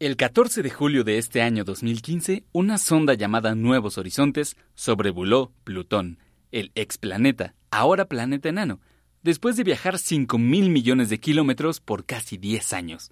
El 0.00 0.16
14 0.16 0.62
de 0.62 0.70
julio 0.70 1.02
de 1.02 1.18
este 1.18 1.42
año 1.42 1.64
2015, 1.64 2.44
una 2.52 2.78
sonda 2.78 3.14
llamada 3.14 3.56
Nuevos 3.56 3.98
Horizontes 3.98 4.56
sobrevoló 4.76 5.50
Plutón, 5.64 6.20
el 6.52 6.70
explaneta, 6.76 7.56
ahora 7.72 8.04
planeta 8.04 8.48
enano, 8.48 8.78
después 9.24 9.56
de 9.56 9.64
viajar 9.64 9.98
5 9.98 10.38
mil 10.38 10.70
millones 10.70 11.08
de 11.08 11.18
kilómetros 11.18 11.80
por 11.80 12.04
casi 12.04 12.36
10 12.36 12.74
años. 12.74 13.10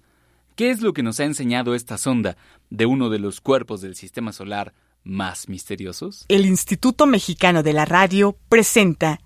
¿Qué 0.55 0.69
es 0.69 0.79
lo 0.79 0.93
que 0.93 1.03
nos 1.03 1.19
ha 1.19 1.25
enseñado 1.25 1.75
esta 1.75 1.97
sonda 1.97 2.37
de 2.69 2.85
uno 2.85 3.09
de 3.09 3.19
los 3.19 3.41
cuerpos 3.41 3.81
del 3.81 3.95
sistema 3.95 4.31
solar 4.31 4.73
más 5.03 5.49
misteriosos? 5.49 6.23
El 6.29 6.45
Instituto 6.45 7.05
Mexicano 7.05 7.63
de 7.63 7.73
la 7.73 7.83
Radio 7.83 8.37
presenta 8.47 9.19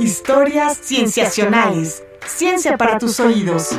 Historias 0.00 0.78
Cienciacionales. 0.80 2.02
Ciencia 2.26 2.78
para 2.78 2.98
tus 2.98 3.20
oídos. 3.20 3.76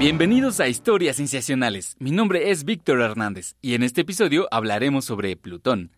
Bienvenidos 0.00 0.60
a 0.60 0.68
Historias 0.68 1.16
Sensacionales. 1.16 1.94
Mi 1.98 2.10
nombre 2.10 2.50
es 2.50 2.64
Víctor 2.64 3.02
Hernández 3.02 3.54
y 3.60 3.74
en 3.74 3.82
este 3.82 4.00
episodio 4.00 4.48
hablaremos 4.50 5.04
sobre 5.04 5.36
Plutón. 5.36 5.90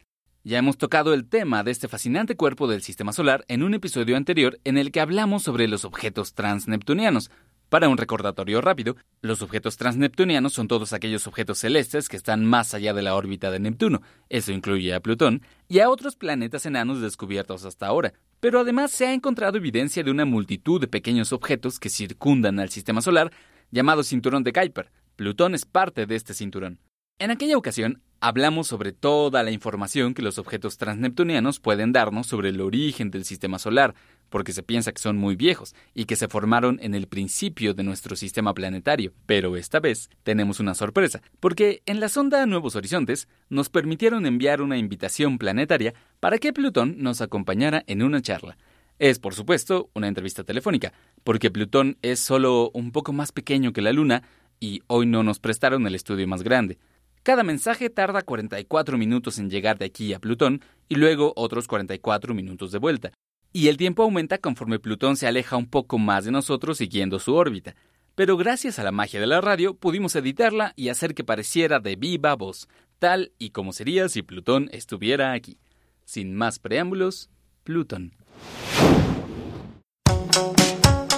Ya 0.42 0.58
hemos 0.58 0.76
tocado 0.76 1.14
el 1.14 1.28
tema 1.28 1.62
de 1.62 1.70
este 1.70 1.86
fascinante 1.86 2.34
cuerpo 2.34 2.66
del 2.66 2.82
sistema 2.82 3.12
solar 3.12 3.44
en 3.46 3.62
un 3.62 3.74
episodio 3.74 4.16
anterior 4.16 4.58
en 4.64 4.76
el 4.76 4.90
que 4.90 5.00
hablamos 5.00 5.44
sobre 5.44 5.68
los 5.68 5.84
objetos 5.84 6.34
transneptunianos. 6.34 7.30
Para 7.68 7.88
un 7.88 7.96
recordatorio 7.96 8.60
rápido, 8.60 8.96
los 9.20 9.40
objetos 9.40 9.76
transneptunianos 9.76 10.52
son 10.52 10.66
todos 10.66 10.92
aquellos 10.92 11.28
objetos 11.28 11.58
celestes 11.58 12.08
que 12.08 12.16
están 12.16 12.44
más 12.44 12.74
allá 12.74 12.94
de 12.94 13.02
la 13.02 13.14
órbita 13.14 13.52
de 13.52 13.60
Neptuno. 13.60 14.02
Eso 14.28 14.50
incluye 14.50 14.92
a 14.94 15.00
Plutón 15.00 15.42
y 15.68 15.78
a 15.78 15.88
otros 15.88 16.16
planetas 16.16 16.66
enanos 16.66 17.00
descubiertos 17.00 17.64
hasta 17.64 17.86
ahora. 17.86 18.12
Pero 18.40 18.58
además 18.58 18.90
se 18.90 19.06
ha 19.06 19.12
encontrado 19.12 19.58
evidencia 19.58 20.02
de 20.02 20.10
una 20.10 20.24
multitud 20.24 20.80
de 20.80 20.88
pequeños 20.88 21.32
objetos 21.32 21.78
que 21.78 21.88
circundan 21.88 22.58
al 22.58 22.68
sistema 22.68 23.00
solar 23.00 23.30
llamado 23.72 24.04
cinturón 24.04 24.44
de 24.44 24.52
Kuiper. 24.52 24.92
Plutón 25.16 25.56
es 25.56 25.64
parte 25.64 26.06
de 26.06 26.14
este 26.14 26.34
cinturón. 26.34 26.78
En 27.18 27.30
aquella 27.30 27.56
ocasión, 27.56 28.02
hablamos 28.20 28.68
sobre 28.68 28.92
toda 28.92 29.42
la 29.42 29.50
información 29.50 30.14
que 30.14 30.22
los 30.22 30.38
objetos 30.38 30.76
transneptunianos 30.76 31.60
pueden 31.60 31.92
darnos 31.92 32.26
sobre 32.26 32.50
el 32.50 32.60
origen 32.60 33.10
del 33.10 33.24
sistema 33.24 33.58
solar, 33.58 33.94
porque 34.28 34.52
se 34.52 34.62
piensa 34.62 34.92
que 34.92 35.00
son 35.00 35.18
muy 35.18 35.36
viejos 35.36 35.74
y 35.94 36.06
que 36.06 36.16
se 36.16 36.28
formaron 36.28 36.78
en 36.82 36.94
el 36.94 37.06
principio 37.06 37.74
de 37.74 37.84
nuestro 37.84 38.16
sistema 38.16 38.54
planetario. 38.54 39.12
Pero 39.26 39.56
esta 39.56 39.78
vez 39.78 40.10
tenemos 40.22 40.58
una 40.58 40.74
sorpresa, 40.74 41.22
porque 41.38 41.82
en 41.86 42.00
la 42.00 42.08
sonda 42.08 42.44
Nuevos 42.46 42.76
Horizontes 42.76 43.28
nos 43.48 43.68
permitieron 43.68 44.26
enviar 44.26 44.62
una 44.62 44.78
invitación 44.78 45.38
planetaria 45.38 45.94
para 46.18 46.38
que 46.38 46.52
Plutón 46.52 46.96
nos 46.98 47.20
acompañara 47.20 47.84
en 47.86 48.02
una 48.02 48.22
charla. 48.22 48.56
Es, 48.98 49.18
por 49.18 49.34
supuesto, 49.34 49.90
una 49.94 50.08
entrevista 50.08 50.44
telefónica, 50.44 50.92
porque 51.24 51.50
Plutón 51.50 51.98
es 52.02 52.20
solo 52.20 52.70
un 52.74 52.92
poco 52.92 53.12
más 53.12 53.32
pequeño 53.32 53.72
que 53.72 53.82
la 53.82 53.92
Luna 53.92 54.22
y 54.60 54.82
hoy 54.86 55.06
no 55.06 55.22
nos 55.22 55.40
prestaron 55.40 55.86
el 55.86 55.94
estudio 55.94 56.28
más 56.28 56.42
grande. 56.42 56.78
Cada 57.22 57.44
mensaje 57.44 57.90
tarda 57.90 58.22
44 58.22 58.98
minutos 58.98 59.38
en 59.38 59.50
llegar 59.50 59.78
de 59.78 59.84
aquí 59.84 60.12
a 60.12 60.18
Plutón 60.18 60.60
y 60.88 60.96
luego 60.96 61.32
otros 61.36 61.68
44 61.68 62.34
minutos 62.34 62.72
de 62.72 62.78
vuelta. 62.78 63.12
Y 63.52 63.68
el 63.68 63.76
tiempo 63.76 64.02
aumenta 64.02 64.38
conforme 64.38 64.78
Plutón 64.78 65.16
se 65.16 65.26
aleja 65.26 65.56
un 65.56 65.66
poco 65.66 65.98
más 65.98 66.24
de 66.24 66.32
nosotros 66.32 66.78
siguiendo 66.78 67.18
su 67.18 67.34
órbita. 67.34 67.74
Pero 68.14 68.36
gracias 68.36 68.78
a 68.78 68.84
la 68.84 68.92
magia 68.92 69.20
de 69.20 69.26
la 69.26 69.40
radio 69.40 69.74
pudimos 69.74 70.16
editarla 70.16 70.72
y 70.76 70.88
hacer 70.88 71.14
que 71.14 71.24
pareciera 71.24 71.80
de 71.80 71.96
viva 71.96 72.34
voz, 72.34 72.68
tal 72.98 73.32
y 73.38 73.50
como 73.50 73.72
sería 73.72 74.08
si 74.08 74.22
Plutón 74.22 74.68
estuviera 74.72 75.32
aquí. 75.32 75.58
Sin 76.04 76.34
más 76.34 76.58
preámbulos, 76.58 77.30
Plutón. 77.64 78.21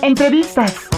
Entrevistas. 0.03 0.89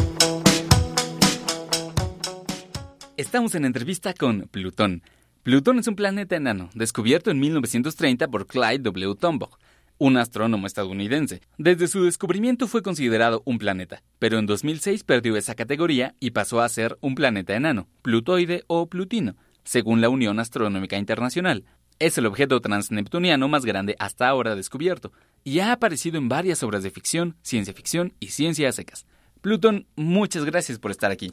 Estamos 3.16 3.54
en 3.54 3.64
entrevista 3.64 4.12
con 4.12 4.48
Plutón. 4.50 5.02
Plutón 5.42 5.78
es 5.78 5.86
un 5.86 5.94
planeta 5.94 6.36
enano, 6.36 6.70
descubierto 6.74 7.30
en 7.30 7.38
1930 7.38 8.28
por 8.28 8.46
Clyde 8.46 8.80
W. 8.80 9.14
Tombaugh, 9.14 9.56
un 9.98 10.16
astrónomo 10.16 10.66
estadounidense. 10.66 11.40
Desde 11.56 11.86
su 11.86 12.04
descubrimiento 12.04 12.66
fue 12.66 12.82
considerado 12.82 13.42
un 13.44 13.58
planeta, 13.58 14.02
pero 14.18 14.38
en 14.38 14.46
2006 14.46 15.04
perdió 15.04 15.36
esa 15.36 15.54
categoría 15.54 16.14
y 16.20 16.32
pasó 16.32 16.60
a 16.60 16.68
ser 16.68 16.98
un 17.00 17.14
planeta 17.14 17.54
enano, 17.54 17.88
plutoide 18.02 18.64
o 18.66 18.88
plutino, 18.88 19.36
según 19.64 20.00
la 20.00 20.08
Unión 20.08 20.40
Astronómica 20.40 20.98
Internacional. 20.98 21.64
Es 21.98 22.18
el 22.18 22.26
objeto 22.26 22.60
transneptuniano 22.60 23.48
más 23.48 23.64
grande 23.64 23.96
hasta 23.98 24.28
ahora 24.28 24.54
descubierto, 24.54 25.12
y 25.46 25.60
ha 25.60 25.70
aparecido 25.70 26.18
en 26.18 26.28
varias 26.28 26.64
obras 26.64 26.82
de 26.82 26.90
ficción, 26.90 27.36
ciencia 27.40 27.72
ficción 27.72 28.12
y 28.18 28.30
ciencia 28.30 28.72
secas. 28.72 29.06
Plutón, 29.40 29.86
muchas 29.94 30.44
gracias 30.44 30.80
por 30.80 30.90
estar 30.90 31.12
aquí. 31.12 31.32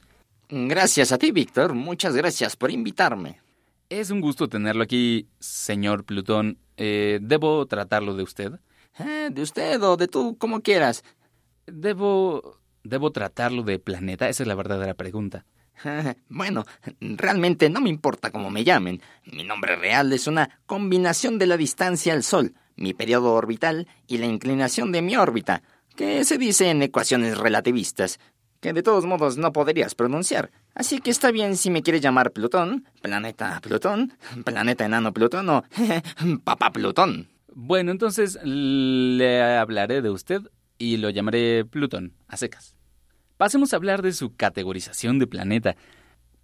Gracias 0.49 1.11
a 1.11 1.17
ti, 1.17 1.31
Víctor. 1.31 1.73
Muchas 1.73 2.15
gracias 2.15 2.55
por 2.55 2.69
invitarme. 2.69 3.41
Es 3.89 4.11
un 4.11 4.21
gusto 4.21 4.47
tenerlo 4.47 4.83
aquí, 4.83 5.29
señor 5.39 6.03
Plutón. 6.03 6.59
Eh, 6.77 7.17
¿Debo 7.23 7.65
tratarlo 7.65 8.13
de 8.13 8.21
usted? 8.21 8.51
Eh, 8.99 9.29
de 9.31 9.41
usted 9.41 9.81
o 9.81 9.97
de 9.97 10.07
tú, 10.07 10.37
como 10.37 10.61
quieras. 10.61 11.03
¿Debo... 11.65 12.59
¿Debo 12.83 13.11
tratarlo 13.11 13.63
de 13.63 13.79
planeta? 13.79 14.29
Esa 14.29 14.43
es 14.43 14.47
la 14.47 14.53
verdadera 14.53 14.93
pregunta. 14.93 15.43
bueno, 16.29 16.65
realmente 16.99 17.67
no 17.71 17.81
me 17.81 17.89
importa 17.89 18.29
cómo 18.29 18.51
me 18.51 18.63
llamen. 18.63 19.01
Mi 19.25 19.43
nombre 19.43 19.75
real 19.75 20.13
es 20.13 20.27
una 20.27 20.59
combinación 20.67 21.39
de 21.39 21.47
la 21.47 21.57
distancia 21.57 22.13
al 22.13 22.21
Sol, 22.21 22.53
mi 22.75 22.93
periodo 22.93 23.33
orbital 23.33 23.87
y 24.07 24.17
la 24.17 24.25
inclinación 24.25 24.91
de 24.91 25.01
mi 25.01 25.15
órbita, 25.15 25.63
que 25.95 26.23
se 26.23 26.37
dice 26.37 26.69
en 26.69 26.81
ecuaciones 26.81 27.37
relativistas, 27.37 28.19
que 28.59 28.73
de 28.73 28.81
todos 28.81 29.05
modos 29.05 29.37
no 29.37 29.51
podrías 29.51 29.93
pronunciar. 29.93 30.49
Así 30.73 30.99
que 30.99 31.11
está 31.11 31.31
bien 31.31 31.57
si 31.57 31.69
me 31.69 31.83
quieres 31.83 32.01
llamar 32.01 32.31
Plutón, 32.31 32.87
planeta 33.01 33.59
Plutón, 33.61 34.13
planeta 34.45 34.85
enano 34.85 35.13
Plutón 35.13 35.49
o 35.49 35.63
papá 36.43 36.71
Plutón. 36.71 37.27
Bueno, 37.53 37.91
entonces 37.91 38.39
le 38.43 39.41
hablaré 39.41 40.01
de 40.01 40.09
usted 40.09 40.41
y 40.77 40.97
lo 40.97 41.09
llamaré 41.09 41.65
Plutón, 41.65 42.13
a 42.27 42.37
secas. 42.37 42.75
Pasemos 43.37 43.73
a 43.73 43.75
hablar 43.75 44.01
de 44.01 44.13
su 44.13 44.35
categorización 44.35 45.19
de 45.19 45.27
planeta. 45.27 45.75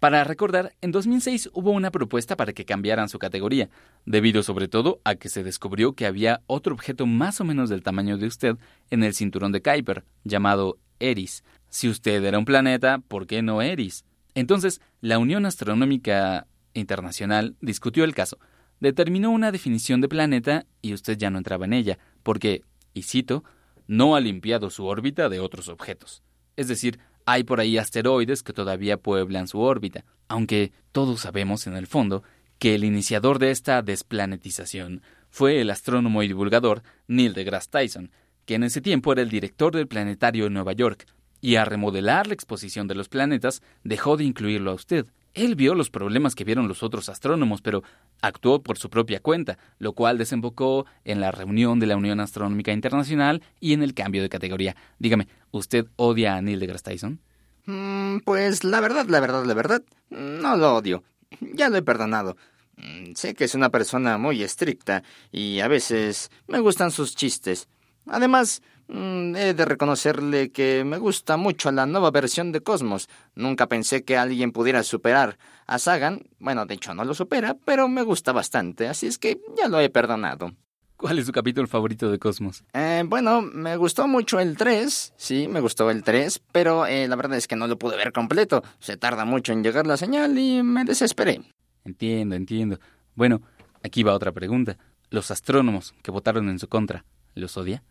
Para 0.00 0.24
recordar, 0.24 0.74
en 0.80 0.92
2006 0.92 1.50
hubo 1.52 1.72
una 1.72 1.90
propuesta 1.90 2.34
para 2.34 2.54
que 2.54 2.64
cambiaran 2.64 3.10
su 3.10 3.18
categoría, 3.18 3.68
debido 4.06 4.42
sobre 4.42 4.66
todo 4.66 5.02
a 5.04 5.16
que 5.16 5.28
se 5.28 5.44
descubrió 5.44 5.92
que 5.92 6.06
había 6.06 6.40
otro 6.46 6.74
objeto 6.74 7.04
más 7.04 7.38
o 7.42 7.44
menos 7.44 7.68
del 7.68 7.82
tamaño 7.82 8.16
de 8.16 8.26
usted 8.26 8.56
en 8.88 9.04
el 9.04 9.14
cinturón 9.14 9.52
de 9.52 9.60
Kuiper, 9.60 10.04
llamado 10.24 10.78
Eris. 11.00 11.44
Si 11.68 11.86
usted 11.86 12.24
era 12.24 12.38
un 12.38 12.46
planeta, 12.46 13.02
¿por 13.06 13.26
qué 13.26 13.42
no 13.42 13.60
Eris? 13.60 14.06
Entonces, 14.34 14.80
la 15.02 15.18
Unión 15.18 15.44
Astronómica 15.44 16.46
Internacional 16.72 17.56
discutió 17.60 18.04
el 18.04 18.14
caso, 18.14 18.38
determinó 18.80 19.30
una 19.30 19.52
definición 19.52 20.00
de 20.00 20.08
planeta 20.08 20.64
y 20.80 20.94
usted 20.94 21.18
ya 21.18 21.28
no 21.28 21.36
entraba 21.36 21.66
en 21.66 21.74
ella, 21.74 21.98
porque, 22.22 22.62
y 22.94 23.02
cito, 23.02 23.44
no 23.86 24.16
ha 24.16 24.20
limpiado 24.20 24.70
su 24.70 24.86
órbita 24.86 25.28
de 25.28 25.40
otros 25.40 25.68
objetos. 25.68 26.22
Es 26.56 26.68
decir, 26.68 27.00
hay 27.30 27.44
por 27.44 27.60
ahí 27.60 27.78
asteroides 27.78 28.42
que 28.42 28.52
todavía 28.52 28.96
pueblan 28.96 29.46
su 29.46 29.60
órbita, 29.60 30.04
aunque 30.28 30.72
todos 30.92 31.20
sabemos 31.20 31.66
en 31.66 31.76
el 31.76 31.86
fondo 31.86 32.22
que 32.58 32.74
el 32.74 32.84
iniciador 32.84 33.38
de 33.38 33.50
esta 33.50 33.82
desplanetización 33.82 35.02
fue 35.30 35.60
el 35.60 35.70
astrónomo 35.70 36.22
y 36.22 36.28
divulgador 36.28 36.82
Neil 37.06 37.32
deGrasse 37.32 37.70
Tyson, 37.70 38.10
que 38.46 38.56
en 38.56 38.64
ese 38.64 38.80
tiempo 38.80 39.12
era 39.12 39.22
el 39.22 39.30
director 39.30 39.72
del 39.74 39.86
planetario 39.86 40.44
de 40.44 40.50
Nueva 40.50 40.72
York, 40.72 41.06
y 41.40 41.54
a 41.54 41.64
remodelar 41.64 42.26
la 42.26 42.34
exposición 42.34 42.88
de 42.88 42.96
los 42.96 43.08
planetas 43.08 43.62
dejó 43.84 44.16
de 44.16 44.24
incluirlo 44.24 44.72
a 44.72 44.74
usted. 44.74 45.06
Él 45.34 45.54
vio 45.54 45.74
los 45.74 45.90
problemas 45.90 46.34
que 46.34 46.44
vieron 46.44 46.66
los 46.66 46.82
otros 46.82 47.08
astrónomos, 47.08 47.62
pero 47.62 47.82
actuó 48.20 48.62
por 48.62 48.78
su 48.78 48.90
propia 48.90 49.20
cuenta, 49.20 49.58
lo 49.78 49.92
cual 49.92 50.18
desembocó 50.18 50.86
en 51.04 51.20
la 51.20 51.30
reunión 51.30 51.78
de 51.78 51.86
la 51.86 51.96
Unión 51.96 52.20
Astronómica 52.20 52.72
Internacional 52.72 53.42
y 53.60 53.72
en 53.72 53.82
el 53.82 53.94
cambio 53.94 54.22
de 54.22 54.28
categoría. 54.28 54.76
Dígame, 54.98 55.28
¿usted 55.52 55.86
odia 55.96 56.36
a 56.36 56.42
Neil 56.42 56.58
deGrasse 56.58 56.82
Tyson? 56.82 57.20
Mm, 57.66 58.18
pues 58.24 58.64
la 58.64 58.80
verdad, 58.80 59.06
la 59.06 59.20
verdad, 59.20 59.44
la 59.44 59.54
verdad, 59.54 59.82
no 60.10 60.56
lo 60.56 60.74
odio. 60.74 61.04
Ya 61.40 61.68
lo 61.68 61.76
he 61.76 61.82
perdonado. 61.82 62.36
Mm, 62.76 63.14
sé 63.14 63.34
que 63.34 63.44
es 63.44 63.54
una 63.54 63.70
persona 63.70 64.18
muy 64.18 64.42
estricta 64.42 65.02
y 65.30 65.60
a 65.60 65.68
veces 65.68 66.30
me 66.48 66.58
gustan 66.58 66.90
sus 66.90 67.14
chistes. 67.14 67.68
Además, 68.06 68.62
he 68.92 69.54
de 69.54 69.64
reconocerle 69.64 70.50
que 70.50 70.84
me 70.84 70.98
gusta 70.98 71.36
mucho 71.36 71.70
la 71.70 71.86
nueva 71.86 72.10
versión 72.10 72.52
de 72.52 72.60
Cosmos. 72.60 73.08
Nunca 73.34 73.68
pensé 73.68 74.04
que 74.04 74.16
alguien 74.16 74.52
pudiera 74.52 74.82
superar 74.82 75.38
a 75.66 75.78
Sagan. 75.78 76.22
Bueno, 76.38 76.66
de 76.66 76.74
hecho 76.74 76.94
no 76.94 77.04
lo 77.04 77.14
supera, 77.14 77.56
pero 77.64 77.88
me 77.88 78.02
gusta 78.02 78.32
bastante, 78.32 78.88
así 78.88 79.06
es 79.06 79.18
que 79.18 79.40
ya 79.56 79.68
lo 79.68 79.80
he 79.80 79.90
perdonado. 79.90 80.52
¿Cuál 80.96 81.18
es 81.18 81.24
su 81.24 81.32
capítulo 81.32 81.66
favorito 81.66 82.10
de 82.10 82.18
Cosmos? 82.18 82.62
Eh, 82.74 83.02
bueno, 83.06 83.40
me 83.40 83.76
gustó 83.76 84.06
mucho 84.06 84.38
el 84.38 84.56
3, 84.56 85.14
sí, 85.16 85.48
me 85.48 85.60
gustó 85.60 85.90
el 85.90 86.02
3, 86.02 86.42
pero 86.52 86.84
eh, 86.84 87.08
la 87.08 87.16
verdad 87.16 87.38
es 87.38 87.48
que 87.48 87.56
no 87.56 87.66
lo 87.66 87.78
pude 87.78 87.96
ver 87.96 88.12
completo. 88.12 88.62
Se 88.80 88.98
tarda 88.98 89.24
mucho 89.24 89.52
en 89.54 89.62
llegar 89.62 89.86
la 89.86 89.96
señal 89.96 90.36
y 90.38 90.62
me 90.62 90.84
desesperé. 90.84 91.40
Entiendo, 91.84 92.34
entiendo. 92.34 92.78
Bueno, 93.14 93.40
aquí 93.82 94.02
va 94.02 94.12
otra 94.14 94.32
pregunta. 94.32 94.76
los 95.08 95.30
astrónomos 95.30 95.94
que 96.02 96.10
votaron 96.10 96.50
en 96.50 96.58
su 96.58 96.68
contra, 96.68 97.04
¿los 97.34 97.56
odia? 97.56 97.82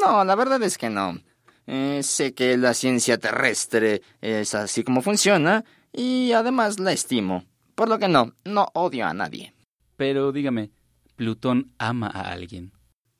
No, 0.00 0.24
la 0.24 0.34
verdad 0.34 0.62
es 0.62 0.78
que 0.78 0.90
no. 0.90 1.18
Eh, 1.66 2.00
sé 2.02 2.34
que 2.34 2.56
la 2.56 2.74
ciencia 2.74 3.18
terrestre 3.18 4.02
es 4.20 4.54
así 4.54 4.82
como 4.82 5.02
funciona 5.02 5.64
y 5.92 6.32
además 6.32 6.78
la 6.80 6.92
estimo. 6.92 7.44
Por 7.74 7.88
lo 7.88 7.98
que 7.98 8.08
no, 8.08 8.34
no 8.44 8.68
odio 8.74 9.06
a 9.06 9.14
nadie. 9.14 9.54
Pero 9.96 10.32
dígame, 10.32 10.70
¿Plutón 11.16 11.72
ama 11.78 12.08
a 12.08 12.32
alguien? 12.32 12.72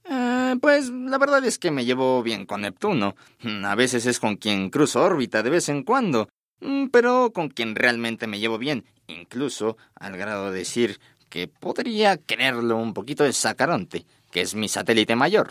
Eh, 0.05 0.57
pues 0.61 0.91
la 0.91 1.19
verdad 1.19 1.45
es 1.45 1.59
que 1.59 1.71
me 1.71 1.85
llevo 1.85 2.23
bien 2.23 2.47
con 2.47 2.63
Neptuno. 2.63 3.15
Mm, 3.43 3.65
a 3.65 3.75
veces 3.75 4.07
es 4.07 4.19
con 4.19 4.37
quien 4.37 4.71
cruzo 4.71 5.03
órbita 5.03 5.43
de 5.43 5.51
vez 5.51 5.69
en 5.69 5.85
cuando, 5.85 6.29
mm, 6.61 6.87
pero 6.87 7.33
con 7.33 7.49
quien 7.49 7.75
realmente 7.75 8.27
me 8.27 8.41
llevo 8.41 8.59
bien, 8.59 8.85
incluso 9.07 9.77
al 9.95 10.17
grado 10.17 10.51
de 10.51 10.59
decir 10.59 10.99
que 11.29 11.49
podría 11.49 12.17
quererlo 12.17 12.77
un 12.77 12.93
poquito 12.93 13.25
de 13.25 13.33
Sacaronte, 13.33 14.05
que 14.31 14.41
es 14.41 14.55
mi 14.55 14.69
satélite 14.69 15.17
mayor. 15.17 15.51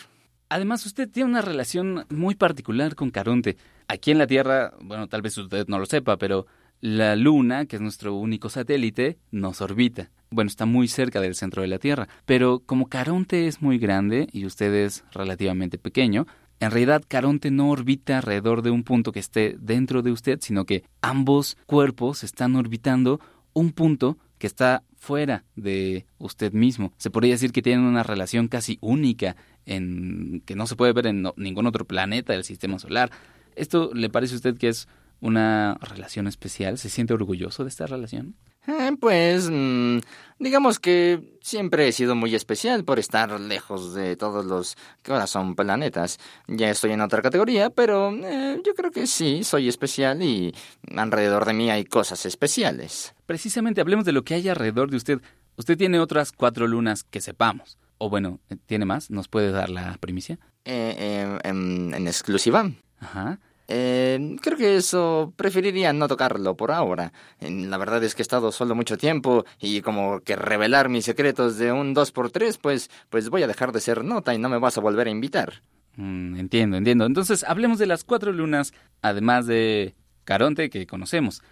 Además, 0.52 0.86
usted 0.86 1.10
tiene 1.10 1.30
una 1.30 1.42
relación 1.42 2.06
muy 2.10 2.36
particular 2.36 2.94
con 2.94 3.10
Caronte. 3.10 3.56
Aquí 3.88 4.12
en 4.12 4.18
la 4.18 4.28
Tierra, 4.28 4.74
bueno, 4.82 5.08
tal 5.08 5.22
vez 5.22 5.38
usted 5.38 5.66
no 5.70 5.80
lo 5.80 5.86
sepa, 5.86 6.18
pero 6.18 6.46
la 6.82 7.16
Luna, 7.16 7.68
que 7.68 7.78
es 7.78 7.82
nuestro 7.82 8.16
único 8.16 8.50
satélite, 8.50 9.18
nos 9.32 9.62
orbita. 9.62 10.12
Bueno, 10.30 10.50
está 10.50 10.66
muy 10.66 10.90
cerca 10.90 11.22
del 11.22 11.36
centro 11.36 11.62
de 11.62 11.70
la 11.70 11.80
Tierra. 11.80 12.10
Pero 12.26 12.60
como 12.66 12.90
Caronte 12.90 13.48
es 13.48 13.62
muy 13.62 13.78
grande 13.78 14.28
y 14.34 14.46
usted 14.46 14.74
es 14.74 15.06
relativamente 15.14 15.78
pequeño, 15.78 16.28
en 16.60 16.70
realidad 16.70 17.02
Caronte 17.08 17.50
no 17.50 17.70
orbita 17.70 18.18
alrededor 18.18 18.62
de 18.62 18.72
un 18.72 18.84
punto 18.84 19.14
que 19.14 19.22
esté 19.22 19.56
dentro 19.58 20.02
de 20.02 20.12
usted, 20.12 20.40
sino 20.42 20.66
que 20.66 20.84
ambos 21.02 21.56
cuerpos 21.66 22.26
están 22.26 22.58
orbitando 22.58 23.22
un 23.54 23.72
punto 23.72 24.18
que 24.38 24.48
está 24.48 24.84
fuera 24.98 25.46
de 25.56 26.06
usted 26.18 26.52
mismo. 26.52 26.94
Se 26.98 27.10
podría 27.10 27.34
decir 27.34 27.52
que 27.52 27.62
tienen 27.62 27.86
una 27.86 28.04
relación 28.04 28.48
casi 28.48 28.78
única 28.82 29.36
en 29.66 30.42
que 30.46 30.56
no 30.56 30.68
se 30.68 30.76
puede 30.76 30.94
ver 30.94 31.08
en 31.08 31.28
ningún 31.36 31.68
otro 31.68 31.86
planeta 31.86 32.34
del 32.34 32.44
sistema 32.44 32.80
solar. 32.80 33.12
¿Esto 33.56 33.92
le 33.94 34.10
parece 34.10 34.34
a 34.34 34.38
usted 34.38 34.58
que 34.58 34.70
es 34.70 34.88
una 35.20 35.78
relación 35.82 36.28
especial? 36.28 36.78
¿Se 36.78 36.90
siente 36.90 37.14
orgulloso 37.14 37.64
de 37.64 37.70
esta 37.70 37.86
relación? 37.86 38.36
Eh, 38.68 38.92
pues 39.00 39.50
mm, 39.50 40.00
digamos 40.38 40.80
que 40.80 41.38
siempre 41.42 41.88
he 41.88 41.92
sido 41.92 42.14
muy 42.14 42.36
especial 42.36 42.84
por 42.84 43.00
estar 43.00 43.40
lejos 43.40 43.96
de 43.96 44.16
todos 44.16 44.46
los 44.46 44.78
que 45.02 45.12
ahora 45.12 45.26
son 45.26 45.56
planetas. 45.56 46.20
Ya 46.48 46.70
estoy 46.70 46.92
en 46.92 47.02
otra 47.02 47.22
categoría, 47.24 47.72
pero 47.72 48.12
eh, 48.14 48.62
yo 48.64 48.76
creo 48.76 48.92
que 48.92 49.08
sí, 49.08 49.44
soy 49.44 49.68
especial 49.68 50.22
y 50.22 50.54
alrededor 50.96 51.46
de 51.46 51.54
mí 51.54 51.72
hay 51.72 51.86
cosas 51.86 52.26
especiales. 52.26 53.16
Precisamente 53.26 53.82
hablemos 53.82 54.06
de 54.06 54.12
lo 54.12 54.24
que 54.24 54.36
hay 54.36 54.48
alrededor 54.48 54.92
de 54.92 54.98
usted. 54.98 55.22
Usted 55.58 55.78
tiene 55.78 56.00
otras 56.00 56.32
cuatro 56.32 56.68
lunas 56.68 57.04
que 57.04 57.20
sepamos. 57.20 57.80
O 58.04 58.10
bueno, 58.10 58.40
¿tiene 58.66 58.86
más? 58.86 59.12
¿Nos 59.12 59.28
puede 59.28 59.52
dar 59.52 59.70
la 59.70 59.96
primicia? 60.00 60.40
Eh, 60.66 61.38
en, 61.44 61.94
en 61.94 62.08
exclusiva. 62.08 62.72
Ajá. 63.00 63.38
Eh, 63.68 64.38
creo 64.42 64.58
que 64.58 64.76
eso 64.76 65.34
preferiría 65.36 65.94
no 65.94 66.08
tocarlo 66.08 66.58
por 66.58 66.72
ahora. 66.72 67.14
La 67.40 67.78
verdad 67.78 68.04
es 68.04 68.16
que 68.16 68.24
he 68.24 68.24
estado 68.24 68.52
solo 68.52 68.74
mucho 68.74 68.98
tiempo 68.98 69.46
y 69.60 69.82
como 69.82 70.20
que 70.22 70.36
revelar 70.36 70.90
mis 70.90 71.06
secretos 71.06 71.60
de 71.60 71.72
un 71.72 71.94
2x3, 71.94 72.58
pues, 72.60 72.90
pues 73.12 73.30
voy 73.30 73.44
a 73.44 73.48
dejar 73.48 73.72
de 73.72 73.82
ser 73.82 74.04
nota 74.04 74.34
y 74.34 74.40
no 74.40 74.50
me 74.50 74.58
vas 74.58 74.80
a 74.80 74.82
volver 74.82 75.06
a 75.06 75.12
invitar. 75.12 75.62
Mm, 75.96 76.38
entiendo, 76.40 76.78
entiendo. 76.78 77.06
Entonces, 77.06 77.44
hablemos 77.44 77.78
de 77.78 77.86
las 77.86 78.04
cuatro 78.04 78.32
lunas, 78.32 78.74
además 79.04 79.46
de 79.46 79.94
Caronte, 80.24 80.72
que 80.72 80.88
conocemos. 80.88 81.44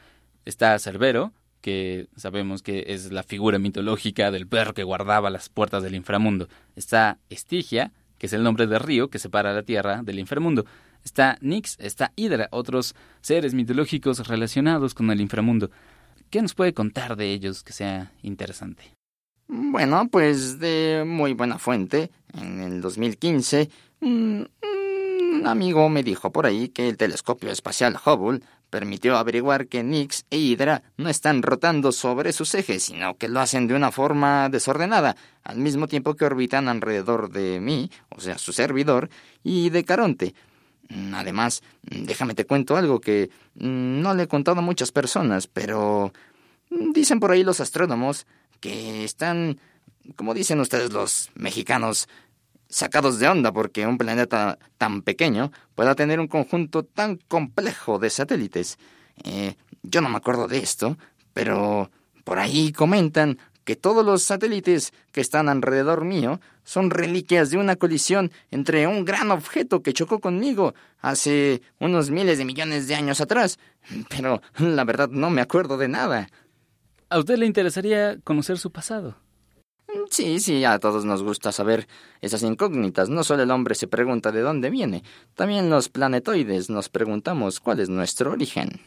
Está 0.45 0.79
Cerbero, 0.79 1.31
que 1.61 2.07
sabemos 2.15 2.61
que 2.61 2.85
es 2.87 3.11
la 3.11 3.23
figura 3.23 3.59
mitológica 3.59 4.31
del 4.31 4.47
perro 4.47 4.73
que 4.73 4.83
guardaba 4.83 5.29
las 5.29 5.49
puertas 5.49 5.83
del 5.83 5.95
inframundo. 5.95 6.47
Está 6.75 7.17
Estigia, 7.29 7.91
que 8.17 8.27
es 8.27 8.33
el 8.33 8.43
nombre 8.43 8.67
del 8.67 8.79
río 8.79 9.09
que 9.09 9.19
separa 9.19 9.53
la 9.53 9.63
Tierra 9.63 10.01
del 10.03 10.19
inframundo. 10.19 10.65
Está 11.03 11.37
Nix, 11.41 11.77
está 11.79 12.11
Hydra, 12.15 12.49
otros 12.51 12.95
seres 13.21 13.53
mitológicos 13.53 14.27
relacionados 14.27 14.93
con 14.93 15.09
el 15.11 15.21
inframundo. 15.21 15.71
¿Qué 16.29 16.41
nos 16.41 16.53
puede 16.53 16.73
contar 16.73 17.15
de 17.15 17.31
ellos 17.31 17.63
que 17.63 17.73
sea 17.73 18.11
interesante? 18.21 18.93
Bueno, 19.47 20.07
pues 20.11 20.59
de 20.59 21.03
muy 21.07 21.33
buena 21.33 21.57
fuente. 21.57 22.11
En 22.39 22.61
el 22.61 22.81
2015, 22.81 23.69
un, 24.01 24.47
amigo 25.43 25.89
me 25.89 26.03
dijo 26.03 26.31
por 26.31 26.45
ahí 26.45 26.69
que 26.69 26.87
el 26.87 26.97
telescopio 26.97 27.49
espacial 27.49 27.97
Hubble 28.05 28.41
permitió 28.69 29.17
averiguar 29.17 29.67
que 29.67 29.83
Nix 29.83 30.25
e 30.29 30.37
Hydra 30.37 30.83
no 30.97 31.09
están 31.09 31.41
rotando 31.41 31.91
sobre 31.91 32.33
sus 32.33 32.53
ejes, 32.55 32.83
sino 32.83 33.17
que 33.17 33.27
lo 33.27 33.39
hacen 33.39 33.67
de 33.67 33.75
una 33.75 33.91
forma 33.91 34.49
desordenada, 34.49 35.15
al 35.43 35.57
mismo 35.57 35.87
tiempo 35.87 36.15
que 36.15 36.25
orbitan 36.25 36.67
alrededor 36.67 37.31
de 37.31 37.59
mí, 37.59 37.89
o 38.09 38.21
sea, 38.21 38.37
su 38.37 38.53
servidor, 38.53 39.09
y 39.43 39.69
de 39.69 39.83
Caronte, 39.83 40.33
Mm, 40.89 41.13
además, 41.13 41.61
mm, 41.91 42.03
déjame 42.03 42.33
te 42.33 42.45
cuento 42.45 42.75
algo 42.75 42.99
que 42.99 43.29
mm, 43.55 44.01
no 44.01 44.13
le 44.15 44.23
he 44.23 44.27
contado 44.27 44.59
a 44.59 44.63
muchas 44.63 44.91
personas, 44.91 45.47
pero 45.47 46.11
dicen 46.69 47.19
por 47.19 47.31
ahí 47.31 47.43
los 47.43 47.59
astrónomos 47.59 48.25
que 48.59 49.03
están, 49.03 49.59
como 50.15 50.33
dicen 50.33 50.59
ustedes 50.59 50.91
los 50.91 51.29
mexicanos, 51.35 52.09
sacados 52.69 53.19
de 53.19 53.27
onda 53.27 53.51
porque 53.51 53.87
un 53.87 53.97
planeta 53.97 54.59
tan 54.77 55.01
pequeño 55.01 55.51
pueda 55.75 55.95
tener 55.95 56.19
un 56.19 56.27
conjunto 56.27 56.83
tan 56.83 57.17
complejo 57.17 57.99
de 57.99 58.09
satélites. 58.09 58.77
Eh, 59.23 59.55
yo 59.83 60.01
no 60.01 60.09
me 60.09 60.17
acuerdo 60.17 60.47
de 60.47 60.59
esto, 60.59 60.97
pero 61.33 61.91
por 62.23 62.39
ahí 62.39 62.71
comentan 62.71 63.37
que 63.65 63.75
todos 63.75 64.05
los 64.05 64.23
satélites 64.23 64.93
que 65.11 65.21
están 65.21 65.49
alrededor 65.49 66.03
mío 66.03 66.39
son 66.63 66.89
reliquias 66.89 67.49
de 67.49 67.57
una 67.57 67.75
colisión 67.75 68.31
entre 68.51 68.87
un 68.87 69.05
gran 69.05 69.31
objeto 69.31 69.81
que 69.81 69.93
chocó 69.93 70.19
conmigo 70.19 70.73
hace 71.01 71.61
unos 71.79 72.09
miles 72.09 72.37
de 72.37 72.45
millones 72.45 72.87
de 72.87 72.95
años 72.95 73.21
atrás. 73.21 73.59
Pero 74.09 74.41
la 74.57 74.83
verdad 74.85 75.09
no 75.09 75.29
me 75.29 75.41
acuerdo 75.41 75.77
de 75.77 75.87
nada. 75.87 76.29
¿A 77.09 77.19
usted 77.19 77.37
le 77.37 77.45
interesaría 77.45 78.17
conocer 78.23 78.57
su 78.57 78.71
pasado? 78.71 79.15
Sí, 80.09 80.39
sí, 80.39 80.63
a 80.65 80.79
todos 80.79 81.05
nos 81.05 81.23
gusta 81.23 81.51
saber 81.51 81.87
esas 82.21 82.43
incógnitas. 82.43 83.09
No 83.09 83.23
solo 83.23 83.43
el 83.43 83.51
hombre 83.51 83.75
se 83.75 83.87
pregunta 83.87 84.31
de 84.31 84.41
dónde 84.41 84.69
viene, 84.69 85.03
también 85.35 85.69
los 85.69 85.89
planetoides 85.89 86.69
nos 86.69 86.89
preguntamos 86.89 87.59
cuál 87.59 87.79
es 87.79 87.89
nuestro 87.89 88.31
origen. 88.31 88.81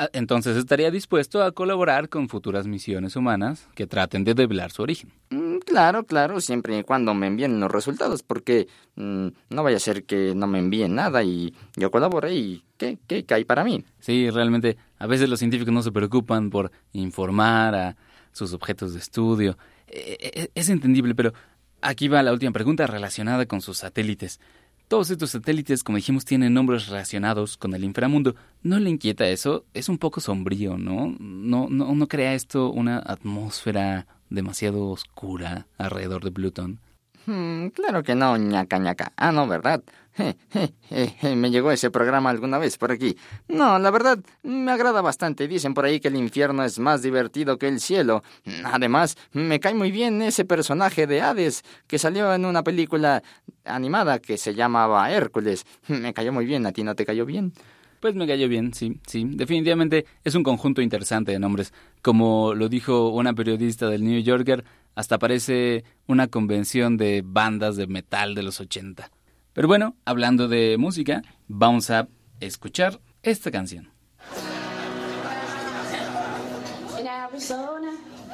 Ah, 0.00 0.08
entonces 0.12 0.56
estaría 0.56 0.92
dispuesto 0.92 1.42
a 1.42 1.50
colaborar 1.50 2.08
con 2.08 2.28
futuras 2.28 2.68
misiones 2.68 3.16
humanas 3.16 3.66
que 3.74 3.88
traten 3.88 4.22
de 4.22 4.34
develar 4.34 4.70
su 4.70 4.82
origen. 4.82 5.10
Mm, 5.30 5.58
claro, 5.58 6.04
claro, 6.04 6.40
siempre 6.40 6.78
y 6.78 6.84
cuando 6.84 7.14
me 7.14 7.26
envíen 7.26 7.58
los 7.58 7.68
resultados, 7.68 8.22
porque 8.22 8.68
mm, 8.94 9.26
no 9.50 9.62
vaya 9.64 9.78
a 9.78 9.80
ser 9.80 10.04
que 10.04 10.36
no 10.36 10.46
me 10.46 10.60
envíen 10.60 10.94
nada 10.94 11.24
y 11.24 11.52
yo 11.74 11.90
colabore 11.90 12.32
y 12.32 12.62
¿qué, 12.76 12.96
qué, 13.08 13.24
hay 13.34 13.44
para 13.44 13.64
mí? 13.64 13.84
Sí, 13.98 14.30
realmente 14.30 14.76
a 15.00 15.08
veces 15.08 15.28
los 15.28 15.40
científicos 15.40 15.74
no 15.74 15.82
se 15.82 15.90
preocupan 15.90 16.48
por 16.48 16.70
informar 16.92 17.74
a 17.74 17.96
sus 18.30 18.52
objetos 18.52 18.92
de 18.92 19.00
estudio. 19.00 19.58
E, 19.90 20.18
e, 20.20 20.50
es 20.54 20.68
entendible, 20.68 21.14
pero 21.14 21.32
aquí 21.80 22.08
va 22.08 22.22
la 22.22 22.32
última 22.32 22.52
pregunta 22.52 22.86
relacionada 22.86 23.46
con 23.46 23.60
sus 23.60 23.78
satélites. 23.78 24.40
Todos 24.88 25.10
estos 25.10 25.30
satélites, 25.30 25.84
como 25.84 25.96
dijimos, 25.96 26.24
tienen 26.24 26.54
nombres 26.54 26.88
relacionados 26.88 27.58
con 27.58 27.74
el 27.74 27.84
inframundo. 27.84 28.36
¿No 28.62 28.78
le 28.78 28.88
inquieta 28.88 29.28
eso? 29.28 29.66
Es 29.74 29.90
un 29.90 29.98
poco 29.98 30.20
sombrío, 30.20 30.78
¿no? 30.78 31.14
¿No, 31.18 31.68
no, 31.68 31.94
no 31.94 32.08
crea 32.08 32.32
esto 32.32 32.70
una 32.70 32.98
atmósfera 32.98 34.06
demasiado 34.30 34.88
oscura 34.88 35.66
alrededor 35.76 36.24
de 36.24 36.32
Plutón? 36.32 36.80
Hmm, 37.26 37.68
claro 37.68 38.02
que 38.02 38.14
no, 38.14 38.38
ñaca 38.38 38.78
ñaca. 38.78 39.12
Ah, 39.16 39.30
no, 39.30 39.46
¿verdad? 39.46 39.82
me 41.36 41.50
llegó 41.50 41.70
ese 41.70 41.90
programa 41.90 42.30
alguna 42.30 42.58
vez 42.58 42.76
por 42.76 42.92
aquí. 42.92 43.16
No, 43.48 43.78
la 43.78 43.90
verdad, 43.90 44.18
me 44.42 44.72
agrada 44.72 45.00
bastante. 45.00 45.48
Dicen 45.48 45.74
por 45.74 45.84
ahí 45.84 46.00
que 46.00 46.08
el 46.08 46.16
infierno 46.16 46.64
es 46.64 46.78
más 46.78 47.02
divertido 47.02 47.58
que 47.58 47.68
el 47.68 47.80
cielo. 47.80 48.22
Además, 48.64 49.16
me 49.32 49.60
cae 49.60 49.74
muy 49.74 49.90
bien 49.90 50.22
ese 50.22 50.44
personaje 50.44 51.06
de 51.06 51.20
Hades 51.20 51.64
que 51.86 51.98
salió 51.98 52.32
en 52.34 52.44
una 52.44 52.62
película 52.62 53.22
animada 53.64 54.18
que 54.18 54.38
se 54.38 54.54
llamaba 54.54 55.10
Hércules. 55.10 55.64
Me 55.88 56.12
cayó 56.14 56.32
muy 56.32 56.46
bien, 56.46 56.66
¿a 56.66 56.72
ti 56.72 56.82
no 56.82 56.94
te 56.94 57.06
cayó 57.06 57.26
bien? 57.26 57.52
Pues 58.00 58.14
me 58.14 58.28
cayó 58.28 58.48
bien, 58.48 58.72
sí, 58.74 59.00
sí. 59.06 59.24
Definitivamente 59.28 60.06
es 60.22 60.34
un 60.36 60.44
conjunto 60.44 60.80
interesante 60.80 61.32
de 61.32 61.40
nombres. 61.40 61.72
Como 62.00 62.54
lo 62.54 62.68
dijo 62.68 63.08
una 63.08 63.34
periodista 63.34 63.88
del 63.88 64.04
New 64.04 64.22
Yorker, 64.22 64.64
hasta 64.94 65.18
parece 65.18 65.84
una 66.06 66.28
convención 66.28 66.96
de 66.96 67.22
bandas 67.24 67.76
de 67.76 67.88
metal 67.88 68.36
de 68.36 68.42
los 68.44 68.60
80. 68.60 69.10
Pero 69.52 69.68
bueno, 69.68 69.96
hablando 70.04 70.48
de 70.48 70.76
música, 70.78 71.22
vamos 71.48 71.90
a 71.90 72.08
escuchar 72.40 73.00
esta 73.22 73.50
canción. 73.50 73.90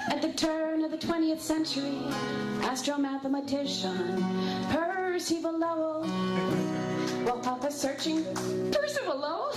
At 0.07 0.21
the 0.21 0.33
turn 0.35 0.85
of 0.85 0.91
the 0.91 0.99
20th 0.99 1.41
century, 1.41 1.99
astromathematician 2.63 4.23
Percival 4.71 5.59
Lowell 5.59 6.03
Well, 7.25 7.39
Papa's 7.39 7.75
searching. 7.75 8.23
Percival 8.71 9.19
Lowell? 9.19 9.53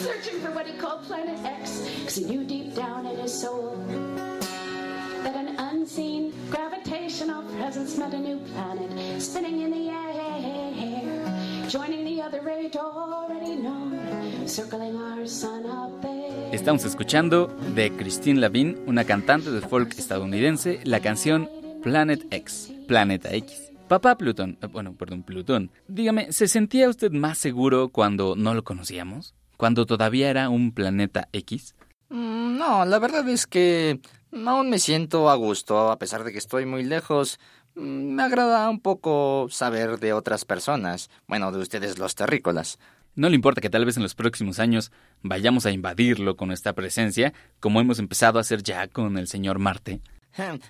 searching 0.00 0.40
for 0.40 0.50
what 0.52 0.66
he 0.66 0.72
called 0.78 1.02
Planet 1.02 1.38
X, 1.44 1.86
because 1.98 2.16
he 2.16 2.24
knew 2.24 2.42
deep 2.42 2.74
down 2.74 3.04
in 3.06 3.18
his 3.18 3.38
soul 3.38 3.76
that 5.24 5.36
an 5.36 5.56
unseen 5.58 6.32
gravitational 6.50 7.42
presence 7.56 7.96
met 7.98 8.12
a 8.14 8.18
new 8.18 8.38
planet 8.52 9.20
spinning 9.20 9.62
in 9.62 9.70
the 9.70 9.88
air, 9.90 11.68
joining 11.68 12.04
the 12.04 12.22
other 12.22 12.48
age 12.48 12.76
already 12.76 13.56
known, 13.56 13.98
circling 14.46 14.96
our 14.96 15.26
sun 15.26 15.64
up 15.66 16.00
there. 16.02 16.50
Estamos 16.52 16.84
escuchando 16.84 17.46
de 17.74 17.90
Christine 17.96 18.40
Lavin, 18.40 18.78
una 18.86 19.04
cantante 19.04 19.50
de 19.50 19.60
folk 19.60 19.96
estadounidense, 19.98 20.80
la 20.84 21.00
canción 21.00 21.48
Planet 21.82 22.22
X, 22.30 22.72
Planeta 22.86 23.32
X. 23.34 23.70
Papá 23.88 24.16
Plutón, 24.16 24.58
eh, 24.62 24.66
bueno, 24.66 24.94
perdón, 24.94 25.22
Plutón, 25.22 25.70
dígame, 25.88 26.32
¿se 26.32 26.48
sentía 26.48 26.88
usted 26.88 27.10
más 27.10 27.38
seguro 27.38 27.88
cuando 27.90 28.36
no 28.36 28.54
lo 28.54 28.64
conocíamos? 28.64 29.34
¿Cuando 29.56 29.86
todavía 29.86 30.30
era 30.30 30.48
un 30.48 30.72
planeta 30.72 31.28
X? 31.32 31.74
Mm, 32.08 32.56
No, 32.58 32.84
la 32.84 32.98
verdad 32.98 33.28
es 33.28 33.46
que 33.46 34.00
aún 34.34 34.70
me 34.70 34.78
siento 34.78 35.30
a 35.30 35.34
gusto, 35.36 35.90
a 35.90 35.98
pesar 35.98 36.24
de 36.24 36.32
que 36.32 36.38
estoy 36.38 36.66
muy 36.66 36.84
lejos. 36.84 37.38
Mm, 37.74 38.14
Me 38.14 38.22
agrada 38.22 38.68
un 38.68 38.80
poco 38.80 39.46
saber 39.50 39.98
de 39.98 40.12
otras 40.12 40.44
personas, 40.44 41.10
bueno, 41.26 41.52
de 41.52 41.58
ustedes 41.58 41.98
los 41.98 42.14
terrícolas. 42.14 42.78
No 43.14 43.28
le 43.28 43.34
importa 43.34 43.60
que 43.60 43.68
tal 43.70 43.84
vez 43.84 43.96
en 43.98 44.02
los 44.02 44.14
próximos 44.14 44.58
años 44.58 44.90
vayamos 45.22 45.66
a 45.66 45.70
invadirlo 45.70 46.36
con 46.36 46.48
nuestra 46.48 46.72
presencia, 46.72 47.34
como 47.60 47.80
hemos 47.80 47.98
empezado 47.98 48.38
a 48.38 48.40
hacer 48.40 48.62
ya 48.62 48.88
con 48.88 49.18
el 49.18 49.28
señor 49.28 49.58
Marte. 49.58 50.00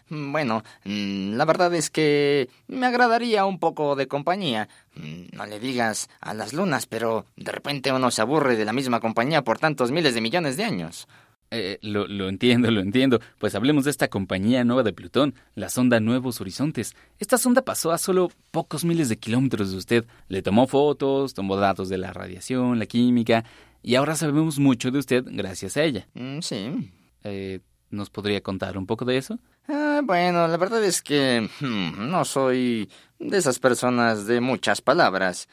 Bueno, 0.08 0.64
mm, 0.84 1.34
la 1.34 1.44
verdad 1.44 1.72
es 1.74 1.88
que 1.88 2.48
me 2.66 2.86
agradaría 2.86 3.44
un 3.44 3.60
poco 3.60 3.94
de 3.94 4.08
compañía. 4.08 4.68
Mm, 4.96 5.36
No 5.36 5.46
le 5.46 5.60
digas 5.60 6.08
a 6.20 6.34
las 6.34 6.52
lunas, 6.52 6.86
pero 6.86 7.26
de 7.36 7.52
repente 7.52 7.92
uno 7.92 8.10
se 8.10 8.22
aburre 8.22 8.56
de 8.56 8.64
la 8.64 8.72
misma 8.72 8.98
compañía 8.98 9.42
por 9.42 9.58
tantos 9.58 9.92
miles 9.92 10.14
de 10.14 10.20
millones 10.20 10.56
de 10.56 10.64
años. 10.64 11.06
Eh, 11.54 11.78
lo, 11.82 12.06
lo 12.08 12.30
entiendo, 12.30 12.70
lo 12.70 12.80
entiendo. 12.80 13.20
Pues 13.38 13.54
hablemos 13.54 13.84
de 13.84 13.90
esta 13.90 14.08
compañía 14.08 14.64
nueva 14.64 14.82
de 14.82 14.94
Plutón, 14.94 15.34
la 15.54 15.68
sonda 15.68 16.00
Nuevos 16.00 16.40
Horizontes. 16.40 16.96
Esta 17.18 17.36
sonda 17.36 17.60
pasó 17.62 17.92
a 17.92 17.98
solo 17.98 18.30
pocos 18.50 18.86
miles 18.86 19.10
de 19.10 19.18
kilómetros 19.18 19.70
de 19.70 19.76
usted. 19.76 20.04
Le 20.28 20.40
tomó 20.40 20.66
fotos, 20.66 21.34
tomó 21.34 21.56
datos 21.56 21.90
de 21.90 21.98
la 21.98 22.12
radiación, 22.14 22.78
la 22.78 22.86
química, 22.86 23.44
y 23.82 23.96
ahora 23.96 24.16
sabemos 24.16 24.58
mucho 24.58 24.90
de 24.90 24.98
usted 25.00 25.24
gracias 25.26 25.76
a 25.76 25.82
ella. 25.84 26.08
Mm, 26.14 26.38
Sí. 26.40 26.90
Eh, 27.24 27.60
¿Nos 27.90 28.08
podría 28.08 28.40
contar 28.40 28.78
un 28.78 28.86
poco 28.86 29.04
de 29.04 29.18
eso? 29.18 29.38
Ah, 29.68 30.00
bueno, 30.02 30.48
la 30.48 30.56
verdad 30.56 30.82
es 30.82 31.02
que 31.02 31.46
hmm, 31.60 32.10
no 32.10 32.24
soy 32.24 32.88
de 33.18 33.36
esas 33.36 33.58
personas 33.58 34.26
de 34.26 34.40
muchas 34.40 34.80
palabras, 34.80 35.46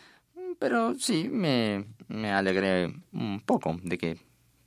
pero 0.58 0.96
sí 0.96 1.28
me, 1.30 1.84
me 2.08 2.32
alegré 2.32 2.94
un 3.12 3.42
poco 3.46 3.78
de 3.84 3.98
que 3.98 4.18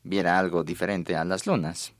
viera 0.02 0.38
algo 0.38 0.64
diferente 0.64 1.16
a 1.16 1.24
las 1.24 1.46
lunas. 1.46 1.94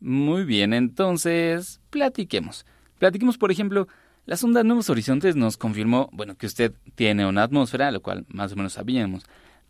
Muy 0.00 0.44
bien, 0.44 0.72
entonces, 0.72 1.80
platiquemos. 1.90 2.64
Platiquemos, 2.98 3.38
por 3.38 3.50
ejemplo, 3.50 3.86
la 4.26 4.36
sonda 4.36 4.62
Nuevos 4.62 4.90
Horizontes 4.90 5.36
nos 5.36 5.56
confirmó, 5.56 6.08
bueno, 6.12 6.36
que 6.36 6.46
usted 6.46 6.72
tiene 6.94 7.26
una 7.26 7.42
atmósfera, 7.42 7.90
lo 7.90 8.00
cual 8.00 8.24
más 8.28 8.52
o 8.52 8.56
menos 8.56 8.74
sabíamos, 8.74 9.24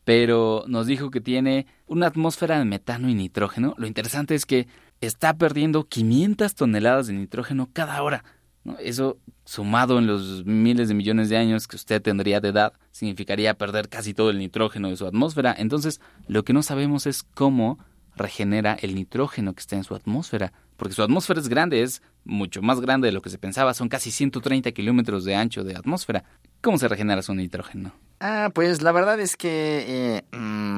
pero 0.04 0.64
nos 0.66 0.86
dijo 0.86 1.10
que 1.10 1.20
tiene 1.20 1.66
una 1.86 2.06
atmósfera 2.06 2.58
de 2.58 2.64
metano 2.64 3.08
y 3.08 3.14
nitrógeno. 3.14 3.74
Lo 3.78 3.86
interesante 3.86 4.34
es 4.34 4.46
que 4.46 4.68
está 5.00 5.34
perdiendo 5.34 5.84
500 5.84 6.54
toneladas 6.54 7.06
de 7.06 7.14
nitrógeno 7.14 7.68
cada 7.72 8.02
hora. 8.02 8.24
¿No? 8.64 8.76
Eso, 8.78 9.18
sumado 9.44 9.98
en 9.98 10.06
los 10.06 10.44
miles 10.44 10.88
de 10.88 10.94
millones 10.94 11.28
de 11.28 11.36
años 11.36 11.66
que 11.66 11.76
usted 11.76 12.02
tendría 12.02 12.40
de 12.40 12.48
edad, 12.48 12.72
significaría 12.90 13.54
perder 13.54 13.88
casi 13.88 14.14
todo 14.14 14.30
el 14.30 14.38
nitrógeno 14.38 14.88
de 14.88 14.96
su 14.96 15.06
atmósfera. 15.06 15.54
Entonces, 15.56 16.00
lo 16.28 16.44
que 16.44 16.52
no 16.52 16.62
sabemos 16.62 17.06
es 17.06 17.22
cómo 17.22 17.78
regenera 18.16 18.76
el 18.80 18.94
nitrógeno 18.94 19.54
que 19.54 19.60
está 19.60 19.76
en 19.76 19.84
su 19.84 19.94
atmósfera. 19.94 20.52
Porque 20.76 20.94
su 20.94 21.02
atmósfera 21.02 21.40
es 21.40 21.48
grande, 21.48 21.82
es 21.82 22.02
mucho 22.24 22.62
más 22.62 22.80
grande 22.80 23.08
de 23.08 23.12
lo 23.12 23.22
que 23.22 23.30
se 23.30 23.38
pensaba. 23.38 23.74
Son 23.74 23.88
casi 23.88 24.10
130 24.10 24.72
kilómetros 24.72 25.24
de 25.24 25.34
ancho 25.34 25.64
de 25.64 25.76
atmósfera. 25.76 26.24
¿Cómo 26.60 26.78
se 26.78 26.88
regenera 26.88 27.22
su 27.22 27.34
nitrógeno? 27.34 27.92
Ah, 28.20 28.50
pues 28.54 28.82
la 28.82 28.92
verdad 28.92 29.18
es 29.20 29.36
que, 29.36 29.84
eh, 29.86 30.36
mm, 30.36 30.69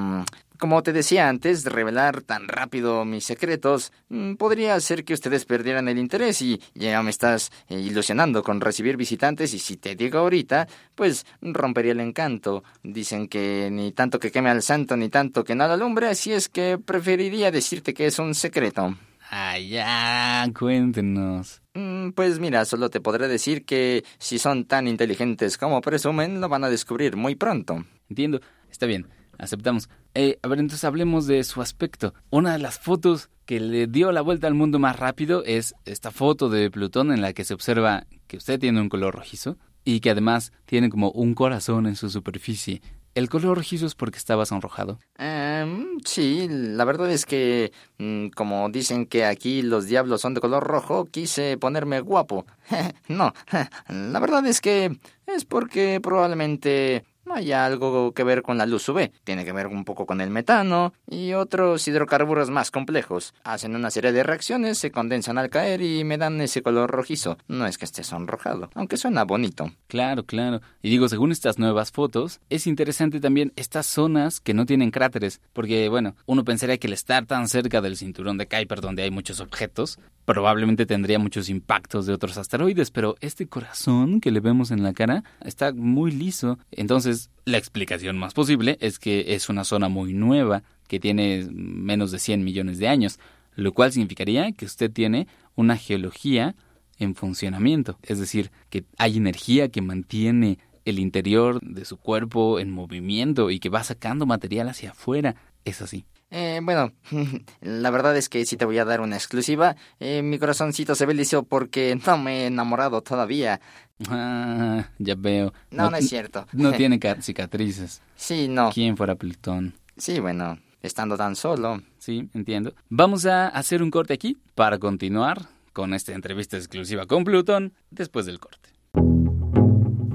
como 0.62 0.84
te 0.84 0.92
decía 0.92 1.28
antes, 1.28 1.64
revelar 1.64 2.22
tan 2.22 2.46
rápido 2.46 3.04
mis 3.04 3.24
secretos 3.24 3.92
mm, 4.10 4.34
podría 4.34 4.76
hacer 4.76 5.04
que 5.04 5.12
ustedes 5.12 5.44
perdieran 5.44 5.88
el 5.88 5.98
interés 5.98 6.40
y 6.40 6.60
ya 6.74 7.02
me 7.02 7.10
estás 7.10 7.50
eh, 7.68 7.80
ilusionando 7.80 8.44
con 8.44 8.60
recibir 8.60 8.96
visitantes 8.96 9.54
y 9.54 9.58
si 9.58 9.76
te 9.76 9.96
digo 9.96 10.20
ahorita, 10.20 10.68
pues 10.94 11.26
rompería 11.40 11.90
el 11.90 11.98
encanto. 12.00 12.62
Dicen 12.84 13.26
que 13.26 13.70
ni 13.72 13.90
tanto 13.90 14.20
que 14.20 14.30
queme 14.30 14.50
al 14.50 14.62
santo 14.62 14.96
ni 14.96 15.08
tanto 15.08 15.42
que 15.42 15.56
no 15.56 15.66
la 15.66 15.74
alumbre, 15.74 16.06
así 16.06 16.32
es 16.32 16.48
que 16.48 16.78
preferiría 16.78 17.50
decirte 17.50 17.92
que 17.92 18.06
es 18.06 18.20
un 18.20 18.32
secreto. 18.36 18.96
Ah, 19.32 19.58
ya, 19.58 20.46
cuéntenos. 20.56 21.60
Mm, 21.74 22.10
Pues 22.10 22.38
mira, 22.38 22.64
solo 22.66 22.88
te 22.88 23.00
podré 23.00 23.26
decir 23.26 23.64
que 23.64 24.04
si 24.18 24.38
son 24.38 24.66
tan 24.66 24.86
inteligentes 24.86 25.58
como 25.58 25.80
presumen, 25.80 26.40
lo 26.40 26.48
van 26.48 26.62
a 26.62 26.70
descubrir 26.70 27.16
muy 27.16 27.34
pronto. 27.34 27.84
Entiendo. 28.08 28.40
Está 28.70 28.86
bien, 28.86 29.06
aceptamos. 29.42 29.90
Eh, 30.14 30.38
a 30.42 30.48
ver, 30.48 30.60
entonces 30.60 30.84
hablemos 30.84 31.26
de 31.26 31.42
su 31.44 31.60
aspecto. 31.60 32.14
Una 32.30 32.52
de 32.52 32.58
las 32.58 32.78
fotos 32.78 33.28
que 33.44 33.60
le 33.60 33.86
dio 33.86 34.12
la 34.12 34.22
vuelta 34.22 34.46
al 34.46 34.54
mundo 34.54 34.78
más 34.78 34.98
rápido 34.98 35.42
es 35.44 35.74
esta 35.84 36.10
foto 36.10 36.48
de 36.48 36.70
Plutón 36.70 37.12
en 37.12 37.20
la 37.20 37.32
que 37.32 37.44
se 37.44 37.54
observa 37.54 38.06
que 38.28 38.36
usted 38.36 38.58
tiene 38.60 38.80
un 38.80 38.88
color 38.88 39.14
rojizo 39.14 39.58
y 39.84 40.00
que 40.00 40.10
además 40.10 40.52
tiene 40.64 40.88
como 40.88 41.10
un 41.10 41.34
corazón 41.34 41.86
en 41.86 41.96
su 41.96 42.08
superficie. 42.08 42.80
El 43.14 43.28
color 43.28 43.58
rojizo 43.58 43.84
es 43.84 43.94
porque 43.94 44.16
estaba 44.16 44.46
sonrojado. 44.46 44.98
Em, 45.18 46.00
sí, 46.02 46.46
la 46.48 46.84
verdad 46.86 47.10
es 47.10 47.26
que, 47.26 47.72
mm, 47.98 48.28
como 48.28 48.70
dicen 48.70 49.04
que 49.04 49.26
aquí 49.26 49.60
los 49.60 49.86
diablos 49.86 50.22
son 50.22 50.32
de 50.32 50.40
color 50.40 50.64
rojo, 50.64 51.04
quise 51.04 51.58
ponerme 51.58 52.00
guapo. 52.00 52.46
no, 53.08 53.34
la 53.88 54.20
verdad 54.20 54.46
es 54.46 54.62
que 54.62 54.98
es 55.26 55.44
porque 55.44 56.00
probablemente 56.00 57.04
no 57.24 57.34
haya 57.34 57.64
algo 57.64 58.12
que 58.12 58.24
ver 58.24 58.42
con 58.42 58.58
la 58.58 58.66
luz 58.66 58.88
UV. 58.88 59.10
Tiene 59.24 59.44
que 59.44 59.52
ver 59.52 59.66
un 59.66 59.84
poco 59.84 60.06
con 60.06 60.20
el 60.20 60.30
metano 60.30 60.92
y 61.08 61.32
otros 61.32 61.86
hidrocarburos 61.86 62.50
más 62.50 62.70
complejos. 62.70 63.34
Hacen 63.44 63.76
una 63.76 63.90
serie 63.90 64.12
de 64.12 64.22
reacciones, 64.22 64.78
se 64.78 64.90
condensan 64.90 65.38
al 65.38 65.50
caer 65.50 65.82
y 65.82 66.04
me 66.04 66.18
dan 66.18 66.40
ese 66.40 66.62
color 66.62 66.90
rojizo. 66.90 67.38
No 67.48 67.66
es 67.66 67.78
que 67.78 67.84
esté 67.84 68.04
sonrojado, 68.04 68.70
aunque 68.74 68.96
suena 68.96 69.24
bonito. 69.24 69.70
Claro, 69.88 70.24
claro. 70.24 70.60
Y 70.82 70.90
digo, 70.90 71.08
según 71.08 71.32
estas 71.32 71.58
nuevas 71.58 71.92
fotos, 71.92 72.40
es 72.50 72.66
interesante 72.66 73.20
también 73.20 73.52
estas 73.56 73.86
zonas 73.86 74.40
que 74.40 74.54
no 74.54 74.66
tienen 74.66 74.90
cráteres, 74.90 75.40
porque 75.52 75.88
bueno, 75.88 76.16
uno 76.26 76.44
pensaría 76.44 76.78
que 76.78 76.86
el 76.86 76.92
estar 76.92 77.26
tan 77.26 77.48
cerca 77.48 77.80
del 77.80 77.96
cinturón 77.96 78.38
de 78.38 78.48
Kuiper 78.48 78.80
donde 78.80 79.02
hay 79.02 79.10
muchos 79.10 79.40
objetos, 79.40 79.98
probablemente 80.24 80.86
tendría 80.86 81.18
muchos 81.18 81.48
impactos 81.48 82.06
de 82.06 82.12
otros 82.12 82.38
asteroides, 82.38 82.90
pero 82.90 83.16
este 83.20 83.46
corazón 83.46 84.20
que 84.20 84.30
le 84.30 84.40
vemos 84.40 84.70
en 84.70 84.82
la 84.82 84.92
cara 84.92 85.24
está 85.44 85.72
muy 85.72 86.10
liso. 86.12 86.58
Entonces, 86.70 87.11
la 87.44 87.58
explicación 87.58 88.18
más 88.18 88.34
posible 88.34 88.78
es 88.80 88.98
que 88.98 89.34
es 89.34 89.48
una 89.48 89.64
zona 89.64 89.88
muy 89.88 90.12
nueva, 90.12 90.62
que 90.88 91.00
tiene 91.00 91.46
menos 91.52 92.10
de 92.10 92.18
100 92.18 92.44
millones 92.44 92.78
de 92.78 92.88
años, 92.88 93.18
lo 93.54 93.72
cual 93.72 93.92
significaría 93.92 94.52
que 94.52 94.64
usted 94.64 94.90
tiene 94.90 95.26
una 95.54 95.76
geología 95.76 96.54
en 96.98 97.14
funcionamiento, 97.14 97.98
es 98.02 98.18
decir, 98.18 98.50
que 98.70 98.84
hay 98.96 99.16
energía 99.16 99.68
que 99.68 99.82
mantiene 99.82 100.58
el 100.84 100.98
interior 100.98 101.60
de 101.60 101.84
su 101.84 101.96
cuerpo 101.96 102.58
en 102.58 102.70
movimiento 102.70 103.50
y 103.50 103.58
que 103.58 103.68
va 103.68 103.84
sacando 103.84 104.26
material 104.26 104.68
hacia 104.68 104.90
afuera. 104.90 105.36
Es 105.64 105.80
así. 105.80 106.04
Eh, 106.34 106.60
bueno, 106.62 106.92
la 107.60 107.90
verdad 107.90 108.16
es 108.16 108.30
que 108.30 108.44
sí 108.46 108.56
te 108.56 108.64
voy 108.64 108.78
a 108.78 108.86
dar 108.86 109.02
una 109.02 109.16
exclusiva. 109.16 109.76
Eh, 110.00 110.22
mi 110.22 110.38
corazoncito 110.38 110.94
se 110.94 111.04
ve 111.04 111.12
liso 111.12 111.42
porque 111.42 111.98
no 112.06 112.16
me 112.16 112.40
he 112.42 112.46
enamorado 112.46 113.02
todavía. 113.02 113.60
Ah, 114.08 114.88
ya 114.98 115.14
veo. 115.14 115.52
No, 115.70 115.90
no 115.90 115.96
es 115.98 116.08
cierto. 116.08 116.46
No 116.52 116.72
tiene 116.76 116.98
ca- 116.98 117.20
cicatrices. 117.20 118.00
Sí, 118.16 118.48
no. 118.48 118.70
¿Quién 118.72 118.96
fuera 118.96 119.14
Plutón? 119.14 119.74
Sí, 119.98 120.20
bueno, 120.20 120.58
estando 120.80 121.18
tan 121.18 121.36
solo. 121.36 121.82
Sí, 121.98 122.30
entiendo. 122.32 122.72
Vamos 122.88 123.26
a 123.26 123.48
hacer 123.48 123.82
un 123.82 123.90
corte 123.90 124.14
aquí 124.14 124.38
para 124.54 124.78
continuar 124.78 125.42
con 125.74 125.92
esta 125.92 126.12
entrevista 126.12 126.56
exclusiva 126.56 127.04
con 127.06 127.24
Plutón 127.24 127.74
después 127.90 128.24
del 128.24 128.40
corte. 128.40 128.70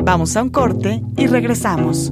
Vamos 0.03 0.35
a 0.35 0.41
un 0.41 0.49
corte 0.49 1.01
y 1.15 1.27
regresamos. 1.27 2.11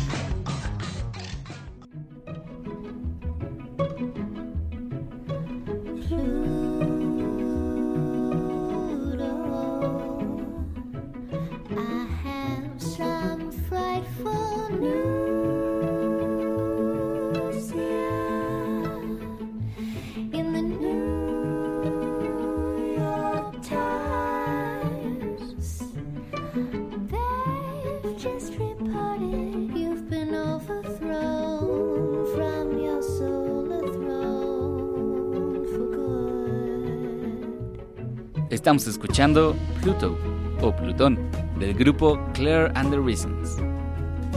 Estamos 38.51 38.85
escuchando 38.85 39.55
Pluto 39.81 40.17
o 40.61 40.75
Plutón 40.75 41.17
del 41.57 41.73
grupo 41.73 42.19
Claire 42.33 42.69
and 42.75 42.91
the 42.91 42.97
Reasons. 42.97 43.55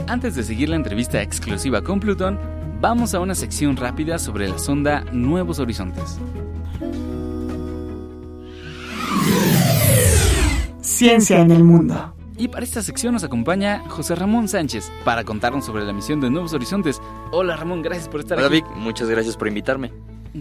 Antes 0.07 0.35
de 0.35 0.43
seguir 0.43 0.69
la 0.69 0.77
entrevista 0.77 1.21
exclusiva 1.21 1.81
con 1.81 1.99
Plutón, 1.99 2.39
vamos 2.79 3.13
a 3.13 3.19
una 3.19 3.35
sección 3.35 3.75
rápida 3.75 4.17
sobre 4.17 4.47
la 4.47 4.57
sonda 4.57 5.03
Nuevos 5.11 5.59
Horizontes. 5.59 6.17
Ciencia 10.79 11.41
en 11.41 11.51
el 11.51 11.65
mundo. 11.65 12.15
Y 12.37 12.47
para 12.47 12.63
esta 12.63 12.81
sección 12.81 13.11
nos 13.11 13.25
acompaña 13.25 13.83
José 13.89 14.15
Ramón 14.15 14.47
Sánchez 14.47 14.93
para 15.03 15.25
contarnos 15.25 15.65
sobre 15.65 15.83
la 15.83 15.91
misión 15.91 16.21
de 16.21 16.29
Nuevos 16.29 16.53
Horizontes. 16.53 17.01
Hola 17.33 17.57
Ramón, 17.57 17.81
gracias 17.81 18.07
por 18.07 18.21
estar 18.21 18.37
Hola 18.37 18.47
aquí. 18.47 18.61
Vic, 18.61 18.65
muchas 18.77 19.09
gracias 19.09 19.35
por 19.35 19.49
invitarme. 19.49 19.91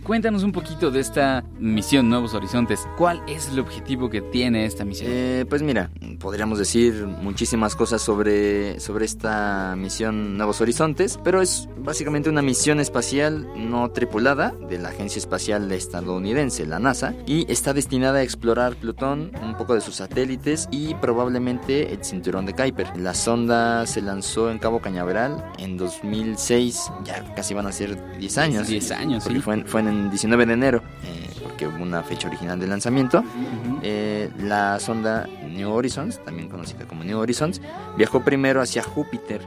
Cuéntanos 0.02 0.42
un 0.42 0.50
poquito 0.50 0.90
de 0.90 0.98
esta 0.98 1.44
misión 1.60 2.08
Nuevos 2.08 2.34
Horizontes. 2.34 2.80
¿Cuál 2.98 3.22
es 3.28 3.48
el 3.50 3.60
objetivo 3.60 4.10
que 4.10 4.20
tiene 4.20 4.66
esta 4.66 4.84
misión? 4.84 5.08
Eh, 5.12 5.46
pues 5.48 5.62
mira, 5.62 5.88
podríamos 6.18 6.58
decir 6.58 7.06
muchísimas 7.06 7.76
cosas 7.76 8.02
sobre, 8.02 8.80
sobre 8.80 9.04
esta 9.04 9.76
misión 9.76 10.36
Nuevos 10.36 10.60
Horizontes, 10.60 11.18
pero 11.22 11.40
es 11.40 11.68
básicamente 11.78 12.28
una 12.28 12.42
misión 12.42 12.80
espacial 12.80 13.46
no 13.56 13.88
tripulada 13.90 14.52
de 14.68 14.78
la 14.78 14.88
Agencia 14.88 15.18
Espacial 15.20 15.70
Estadounidense, 15.70 16.66
la 16.66 16.80
NASA, 16.80 17.14
y 17.26 17.50
está 17.52 17.72
destinada 17.72 18.18
a 18.18 18.22
explorar 18.22 18.74
Plutón, 18.74 19.30
un 19.42 19.56
poco 19.56 19.74
de 19.74 19.80
sus 19.80 19.94
satélites 19.96 20.68
y 20.72 20.94
probablemente 20.94 21.92
el 21.92 22.04
cinturón 22.04 22.46
de 22.46 22.54
Kuiper. 22.54 22.96
La 22.96 23.14
sonda 23.14 23.86
se 23.86 24.02
lanzó 24.02 24.50
en 24.50 24.58
Cabo 24.58 24.80
Cañaveral 24.80 25.52
en 25.58 25.76
2006, 25.76 26.90
ya 27.04 27.22
casi 27.36 27.54
van 27.54 27.66
a 27.66 27.72
ser 27.72 28.18
10 28.18 28.38
años. 28.38 28.66
10 28.66 28.90
años, 28.90 29.24
sí. 29.24 29.38
fue, 29.40 29.54
en- 29.54 29.66
fue 29.66 29.80
en 29.82 29.84
el 29.88 30.11
19 30.11 30.47
de 30.47 30.53
enero, 30.53 30.83
eh, 31.05 31.31
porque 31.43 31.67
hubo 31.67 31.83
una 31.83 32.03
fecha 32.03 32.29
original 32.29 32.59
de 32.59 32.67
lanzamiento. 32.67 33.19
Ujú. 33.21 33.81
Eh, 33.83 34.31
la 34.38 34.79
sonda 34.81 35.29
New 35.49 35.71
Horizons, 35.73 36.23
también 36.25 36.49
conocida 36.49 36.87
como 36.87 37.05
New 37.05 37.19
Horizons, 37.19 37.61
viajó 37.97 38.25
primero 38.25 38.61
hacia 38.61 38.83
Júpiter, 38.83 39.41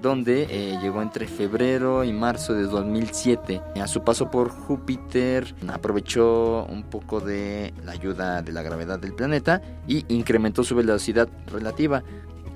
donde 0.00 0.46
eh, 0.48 0.78
llegó 0.80 1.02
entre 1.02 1.26
febrero 1.26 2.04
y 2.04 2.12
marzo 2.12 2.54
de 2.54 2.62
2007. 2.62 3.60
A 3.80 3.86
su 3.86 4.02
paso 4.02 4.30
por 4.30 4.48
Júpiter 4.48 5.54
aprovechó 5.68 6.64
un 6.64 6.84
poco 6.84 7.20
de 7.20 7.74
la 7.84 7.92
ayuda 7.92 8.42
de 8.42 8.52
la 8.52 8.62
gravedad 8.62 8.98
del 8.98 9.14
planeta 9.14 9.60
y 9.86 10.04
incrementó 10.08 10.64
su 10.64 10.74
velocidad 10.74 11.28
relativa 11.52 12.02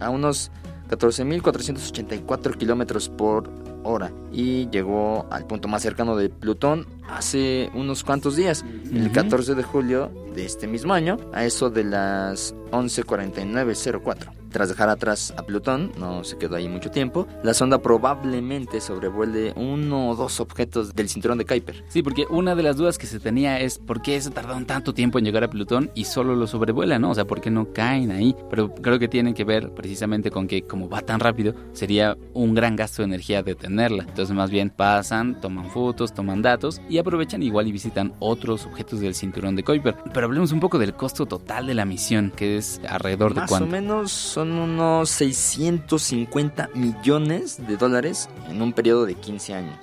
a 0.00 0.10
unos 0.10 0.50
14.484 0.88 2.56
kilómetros 2.56 3.08
por 3.08 3.50
hora 3.82 4.10
y 4.32 4.68
llegó 4.70 5.26
al 5.30 5.46
punto 5.46 5.68
más 5.68 5.82
cercano 5.82 6.16
de 6.16 6.30
Plutón 6.30 6.86
hace 7.08 7.70
unos 7.74 8.04
cuantos 8.04 8.36
días, 8.36 8.64
el 8.92 9.04
Ujú. 9.06 9.12
14 9.12 9.54
de 9.54 9.62
julio 9.62 10.10
de 10.34 10.44
este 10.44 10.66
mismo 10.66 10.94
año, 10.94 11.16
a 11.32 11.44
eso 11.44 11.70
de 11.70 11.84
las 11.84 12.54
11.49.04. 12.70 14.30
Tras 14.50 14.68
dejar 14.68 14.88
atrás 14.88 15.34
a 15.36 15.42
Plutón, 15.42 15.90
no 15.98 16.22
se 16.22 16.38
quedó 16.38 16.54
ahí 16.54 16.68
mucho 16.68 16.88
tiempo, 16.88 17.26
la 17.42 17.54
sonda 17.54 17.78
probablemente 17.82 18.80
sobrevuele 18.80 19.52
uno 19.56 20.10
o 20.10 20.14
dos 20.14 20.38
objetos 20.38 20.94
del 20.94 21.08
cinturón 21.08 21.38
de 21.38 21.44
Kuiper. 21.44 21.82
Sí, 21.88 22.04
porque 22.04 22.24
una 22.30 22.54
de 22.54 22.62
las 22.62 22.76
dudas 22.76 22.96
que 22.96 23.08
se 23.08 23.18
tenía 23.18 23.58
es 23.58 23.80
por 23.80 24.00
qué 24.00 24.20
se 24.20 24.30
tardaron 24.30 24.64
tanto 24.64 24.94
tiempo 24.94 25.18
en 25.18 25.24
llegar 25.24 25.42
a 25.42 25.50
Plutón 25.50 25.90
y 25.96 26.04
solo 26.04 26.36
lo 26.36 26.46
sobrevuelan, 26.46 27.02
¿no? 27.02 27.10
O 27.10 27.14
sea, 27.16 27.24
¿por 27.24 27.40
qué 27.40 27.50
no 27.50 27.72
caen 27.72 28.12
ahí? 28.12 28.36
Pero 28.48 28.72
creo 28.72 29.00
que 29.00 29.08
tiene 29.08 29.34
que 29.34 29.42
ver 29.42 29.70
precisamente 29.74 30.30
con 30.30 30.46
que 30.46 30.62
como 30.62 30.88
va 30.88 31.00
tan 31.00 31.18
rápido, 31.18 31.52
sería 31.72 32.16
un 32.32 32.54
gran 32.54 32.76
gasto 32.76 33.02
de 33.02 33.06
energía 33.06 33.42
detenerla. 33.42 34.04
Entonces 34.06 34.36
más 34.36 34.50
bien 34.50 34.70
pasan, 34.70 35.40
toman 35.40 35.68
fotos, 35.70 36.14
toman 36.14 36.42
datos 36.42 36.80
y 36.88 36.93
aprovechan 36.98 37.42
igual 37.42 37.66
y 37.68 37.72
visitan 37.72 38.12
otros 38.18 38.66
objetos 38.66 39.00
del 39.00 39.14
cinturón 39.14 39.56
de 39.56 39.64
Kuiper. 39.64 39.96
Pero 40.12 40.26
hablemos 40.26 40.52
un 40.52 40.60
poco 40.60 40.78
del 40.78 40.94
costo 40.94 41.26
total 41.26 41.66
de 41.66 41.74
la 41.74 41.84
misión, 41.84 42.32
que 42.34 42.56
es 42.56 42.80
alrededor 42.88 43.34
de 43.34 43.40
Más 43.40 43.50
o 43.50 43.54
cuánto. 43.54 43.66
menos 43.70 44.12
son 44.12 44.52
unos 44.52 45.10
650 45.10 46.70
millones 46.74 47.66
de 47.66 47.76
dólares 47.76 48.28
en 48.48 48.62
un 48.62 48.72
periodo 48.72 49.06
de 49.06 49.14
15 49.14 49.54
años. 49.54 49.78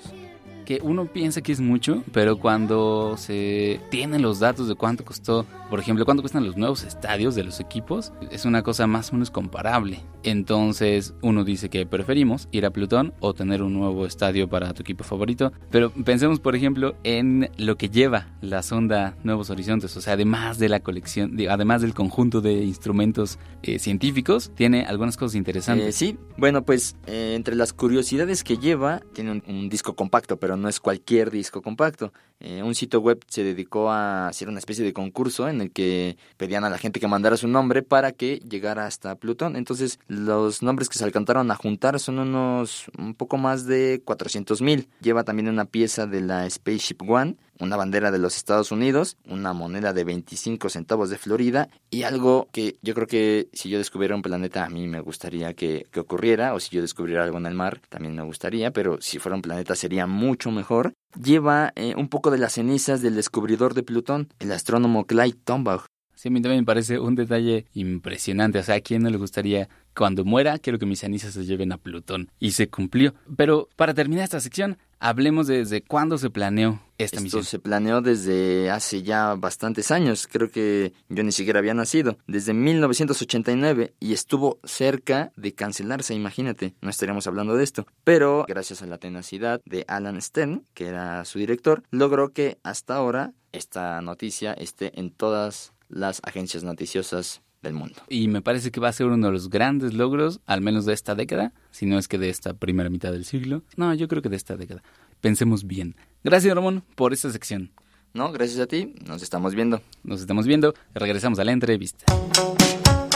Que 0.66 0.80
uno 0.84 1.06
piensa 1.06 1.42
que 1.42 1.52
es 1.52 1.60
mucho, 1.60 2.04
pero 2.14 2.38
cuando 2.38 3.16
se 3.18 3.80
tienen 3.90 4.22
los 4.22 4.40
datos 4.40 4.68
de 4.68 4.76
cuánto 4.76 5.04
costó, 5.06 5.46
por 5.70 5.80
ejemplo, 5.80 6.06
cuánto 6.06 6.22
cuestan 6.22 6.46
los 6.46 6.58
nuevos 6.58 6.84
estadios 6.84 7.36
de 7.36 7.44
los 7.44 7.60
equipos, 7.60 8.12
es 8.32 8.46
una 8.46 8.62
cosa 8.64 8.88
más 8.88 9.10
o 9.10 9.14
menos 9.14 9.30
comparable. 9.32 10.00
Entonces 10.24 11.14
uno 11.22 11.44
dice 11.44 11.70
que 11.70 11.86
preferimos 11.86 12.48
ir 12.52 12.66
a 12.66 12.72
Plutón 12.72 13.14
o 13.20 13.34
tener 13.34 13.62
un 13.62 13.74
nuevo 13.74 14.06
estadio 14.06 14.50
para 14.50 14.74
tu 14.74 14.82
equipo 14.82 15.04
favorito, 15.04 15.52
pero 15.70 15.92
pensemos, 15.92 16.40
por 16.40 16.56
ejemplo, 16.56 16.96
en 17.04 17.50
lo 17.58 17.78
que 17.78 17.90
lleva 17.90 18.28
la 18.42 18.64
sonda 18.64 19.16
Nuevos 19.24 19.50
Horizontes, 19.50 19.96
o 19.98 20.02
sea, 20.02 20.14
además 20.14 20.58
de 20.58 20.70
la 20.70 20.80
colección, 20.80 21.36
de- 21.38 21.50
además 21.50 21.82
del 21.82 21.94
conjunto 21.94 22.42
de 22.42 22.64
instrumentos 22.64 23.38
eh, 23.64 23.78
científicos, 23.80 24.52
tiene 24.56 24.86
algunas 24.86 25.16
cosas 25.18 25.36
Eh, 25.36 25.38
interesantes. 25.38 25.96
sí, 25.96 26.18
bueno, 26.38 26.64
pues 26.64 26.96
eh, 27.08 27.34
entre 27.36 27.56
las 27.56 27.74
curiosidades 27.74 28.44
que 28.44 28.58
lleva, 28.58 29.02
tiene 29.14 29.42
un 29.48 29.70
disco 29.70 29.96
compacto, 29.96 30.38
pero 30.38 30.51
no 30.58 30.70
es 30.70 30.80
cualquier 30.80 31.32
disco 31.32 31.62
compacto. 31.62 32.12
Eh, 32.40 32.64
un 32.64 32.74
sitio 32.74 33.00
web 33.02 33.24
se 33.28 33.44
dedicó 33.44 33.92
a 33.92 34.28
hacer 34.28 34.50
una 34.50 34.58
especie 34.58 34.84
de 34.84 34.94
concurso 34.94 35.48
en 35.48 35.62
el 35.62 35.72
que 35.72 36.18
pedían 36.38 36.64
a 36.64 36.72
la 36.72 36.80
gente 36.80 37.00
que 37.00 37.08
mandara 37.08 37.38
su 37.38 37.48
nombre 37.48 37.84
para 37.84 38.12
que 38.12 38.38
llegara 38.38 38.88
hasta 38.88 39.16
Plutón. 39.16 39.56
Entonces, 39.56 40.00
los 40.08 40.64
nombres 40.64 40.90
que 40.90 40.98
se 40.98 41.04
alcanzaron 41.04 41.52
a 41.52 41.56
juntar 41.56 42.00
son 42.00 42.18
unos 42.18 42.86
un 42.98 43.14
poco 43.14 43.38
más 43.38 43.68
de 43.68 44.02
400 44.04 44.62
mil. 44.62 44.88
Lleva 45.02 45.24
también 45.24 45.50
una 45.50 45.66
pieza 45.66 46.08
de 46.08 46.22
la 46.22 46.50
Spaceship 46.50 47.08
One, 47.08 47.36
una 47.62 47.78
bandera 47.78 48.12
de 48.12 48.18
los 48.18 48.36
Estados 48.36 48.72
Unidos, 48.72 49.18
una 49.26 49.54
moneda 49.54 49.94
de 49.94 50.04
25 50.04 50.70
centavos 50.70 51.10
de 51.10 51.18
Florida 51.18 51.70
y 51.90 52.04
algo 52.04 52.50
que 52.52 52.78
yo 52.82 52.94
creo 52.94 53.08
que 53.08 53.50
si 53.54 53.70
yo 53.70 53.78
descubriera 53.78 54.16
un 54.16 54.22
planeta 54.22 54.66
a 54.66 54.70
mí 54.70 54.88
me 54.88 55.00
gustaría 55.00 55.54
que, 55.54 55.88
que 55.92 56.00
ocurriera 56.00 56.54
o 56.54 56.60
si 56.60 56.76
yo 56.76 56.82
descubriera 56.82 57.24
algo 57.24 57.38
en 57.38 57.46
el 57.46 57.54
mar 57.54 57.82
también 57.90 58.16
me 58.16 58.24
gustaría, 58.24 58.72
pero 58.72 59.00
si 59.02 59.20
fuera 59.20 59.36
un 59.36 59.42
planeta 59.42 59.76
sería 59.76 60.08
mucho 60.08 60.52
mejor. 60.52 60.94
Lleva 61.22 61.74
eh, 61.76 61.94
un 61.96 62.10
poco 62.10 62.32
de 62.32 62.38
las 62.38 62.54
cenizas 62.54 63.02
del 63.02 63.16
descubridor 63.16 63.74
de 63.74 63.84
Plutón, 63.84 64.30
el 64.40 64.52
astrónomo 64.52 65.06
Clyde 65.06 65.38
Tombaugh. 65.44 65.86
Sí, 66.22 66.28
a 66.28 66.32
mí 66.32 66.40
también 66.40 66.62
me 66.62 66.66
parece 66.68 67.00
un 67.00 67.16
detalle 67.16 67.66
impresionante. 67.74 68.60
O 68.60 68.64
sea, 68.64 68.76
¿a 68.76 68.82
quién 68.82 69.02
no 69.02 69.10
le 69.10 69.18
gustaría 69.18 69.70
cuando 69.96 70.24
muera? 70.24 70.60
Quiero 70.60 70.78
que 70.78 70.86
mis 70.86 71.00
cenizas 71.00 71.34
se 71.34 71.46
lleven 71.46 71.72
a 71.72 71.80
Plutón. 71.80 72.30
Y 72.40 72.52
se 72.52 72.70
cumplió. 72.70 73.16
Pero 73.36 73.70
para 73.76 73.96
terminar 73.96 74.26
esta 74.26 74.40
sección, 74.40 74.78
hablemos 75.00 75.48
de 75.48 75.58
desde 75.58 75.82
cuándo 75.82 76.20
se 76.20 76.30
planeó 76.30 76.80
esta 77.00 77.16
Esto 77.16 77.24
misión. 77.24 77.44
se 77.44 77.58
planeó 77.58 78.02
desde 78.02 78.70
hace 78.70 79.02
ya 79.02 79.34
bastantes 79.34 79.90
años, 79.90 80.28
creo 80.32 80.52
que 80.52 80.94
yo 81.10 81.24
ni 81.24 81.32
siquiera 81.32 81.58
había 81.58 81.74
nacido, 81.74 82.20
desde 82.28 82.54
1989 82.54 83.96
y 84.00 84.14
estuvo 84.14 84.60
cerca 84.64 85.32
de 85.36 85.56
cancelarse, 85.56 86.14
imagínate, 86.14 86.76
no 86.82 86.92
estaríamos 86.92 87.26
hablando 87.26 87.56
de 87.56 87.64
esto, 87.64 87.88
pero 88.04 88.46
gracias 88.48 88.84
a 88.84 88.86
la 88.86 89.00
tenacidad 89.00 89.60
de 89.66 89.86
Alan 89.88 90.22
Stern, 90.22 90.66
que 90.76 90.86
era 90.86 91.26
su 91.26 91.40
director, 91.40 91.82
logró 91.90 92.32
que 92.32 92.60
hasta 92.62 92.94
ahora 92.94 93.34
esta 93.54 94.00
noticia 94.02 94.54
esté 94.54 95.00
en 95.00 95.10
todas 95.10 95.74
las 95.92 96.22
agencias 96.24 96.64
noticiosas 96.64 97.42
del 97.62 97.74
mundo. 97.74 98.02
Y 98.10 98.28
me 98.28 98.42
parece 98.42 98.72
que 98.72 98.80
va 98.80 98.90
a 98.90 98.94
ser 98.94 99.08
uno 99.08 99.28
de 99.28 99.32
los 99.32 99.50
grandes 99.50 99.94
logros, 99.94 100.40
al 100.46 100.62
menos 100.62 100.86
de 100.86 100.94
esta 100.94 101.14
década, 101.14 101.54
si 101.70 101.86
no 101.86 102.00
es 102.00 102.08
que 102.08 102.18
de 102.18 102.30
esta 102.30 102.54
primera 102.54 102.90
mitad 102.90 103.12
del 103.12 103.26
siglo. 103.26 103.64
No, 103.76 103.94
yo 103.94 104.08
creo 104.08 104.22
que 104.22 104.30
de 104.30 104.38
esta 104.38 104.58
década. 104.58 104.82
Pensemos 105.20 105.66
bien. 105.66 105.96
Gracias, 106.24 106.54
Ramón, 106.56 106.84
por 106.96 107.14
esta 107.14 107.30
sección. 107.30 107.72
No, 108.14 108.32
gracias 108.32 108.60
a 108.60 108.68
ti, 108.68 108.96
nos 109.06 109.22
estamos 109.22 109.56
viendo. 109.56 109.82
Nos 110.04 110.22
estamos 110.22 110.48
viendo. 110.48 110.74
Regresamos 110.94 111.40
a 111.40 111.44
la 111.44 111.52
entrevista. 111.52 112.06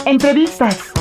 Entrevistas. 0.05 0.91